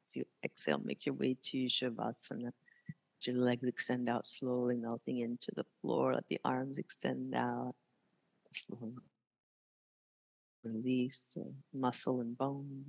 As 0.06 0.16
you 0.16 0.24
exhale, 0.42 0.80
make 0.82 1.04
your 1.04 1.16
way 1.16 1.36
to 1.42 1.66
Shavasana. 1.66 2.44
Let 2.44 3.26
your 3.26 3.36
legs 3.36 3.68
extend 3.68 4.08
out 4.08 4.26
slowly, 4.26 4.76
melting 4.76 5.18
into 5.18 5.52
the 5.54 5.66
floor. 5.82 6.14
Let 6.14 6.28
the 6.28 6.40
arms 6.46 6.78
extend 6.78 7.34
out. 7.34 7.74
Slowly 8.54 8.94
release 10.64 11.36
muscle 11.74 12.20
and 12.20 12.38
bone. 12.38 12.84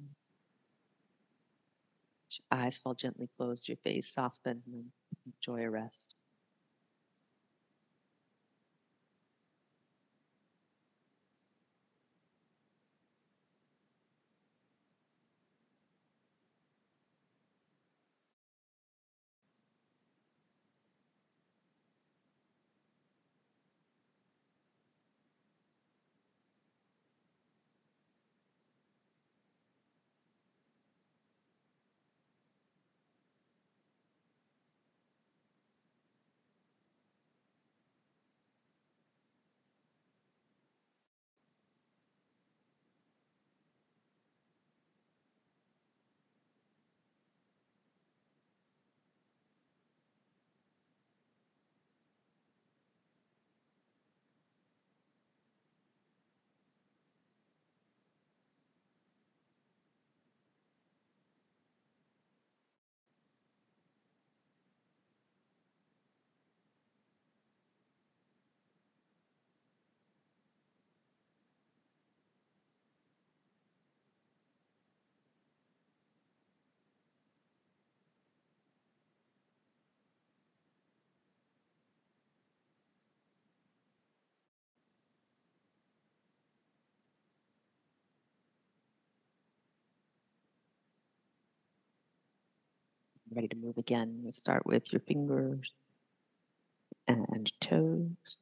Eyes 2.52 2.78
fall 2.78 2.94
gently 2.94 3.30
closed, 3.38 3.68
your 3.68 3.78
face 3.78 4.12
soften, 4.14 4.64
and 4.68 4.92
enjoy 5.26 5.64
a 5.64 5.70
rest. 5.70 6.16
Ready 93.32 93.48
to 93.50 93.56
move 93.56 93.78
again. 93.78 94.22
You 94.24 94.32
start 94.32 94.66
with 94.66 94.92
your 94.92 95.02
fingers 95.02 95.72
and 97.08 97.52
toes. 97.62 98.38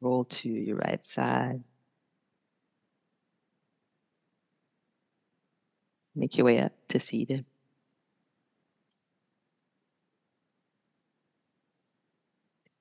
Roll 0.00 0.24
to 0.24 0.48
your 0.48 0.76
right 0.76 1.06
side. 1.06 1.62
Make 6.14 6.36
your 6.36 6.46
way 6.46 6.60
up 6.60 6.72
to 6.88 7.00
seated. 7.00 7.44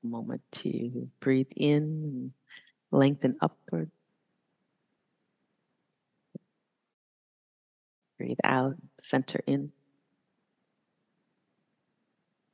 Moment 0.03 0.41
to 0.51 1.09
breathe 1.19 1.47
in, 1.55 2.33
lengthen 2.93 3.35
upward. 3.41 3.89
Breathe 8.17 8.37
out, 8.43 8.75
center 9.01 9.41
in. 9.47 9.71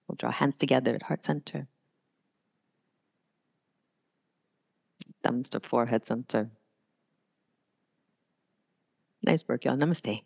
We'll 0.07 0.15
draw 0.15 0.31
hands 0.31 0.57
together 0.57 0.95
at 0.95 1.03
heart 1.03 1.23
center. 1.23 1.67
Thumbs 5.21 5.49
to 5.49 5.59
forehead 5.59 6.05
center. 6.07 6.49
Nice 9.21 9.43
work, 9.47 9.65
y'all. 9.65 9.75
Namaste. 9.75 10.23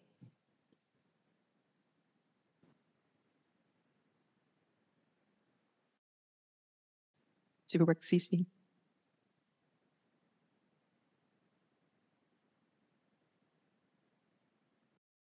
Super 7.68 7.86
work, 7.86 8.02
Cece. 8.02 8.46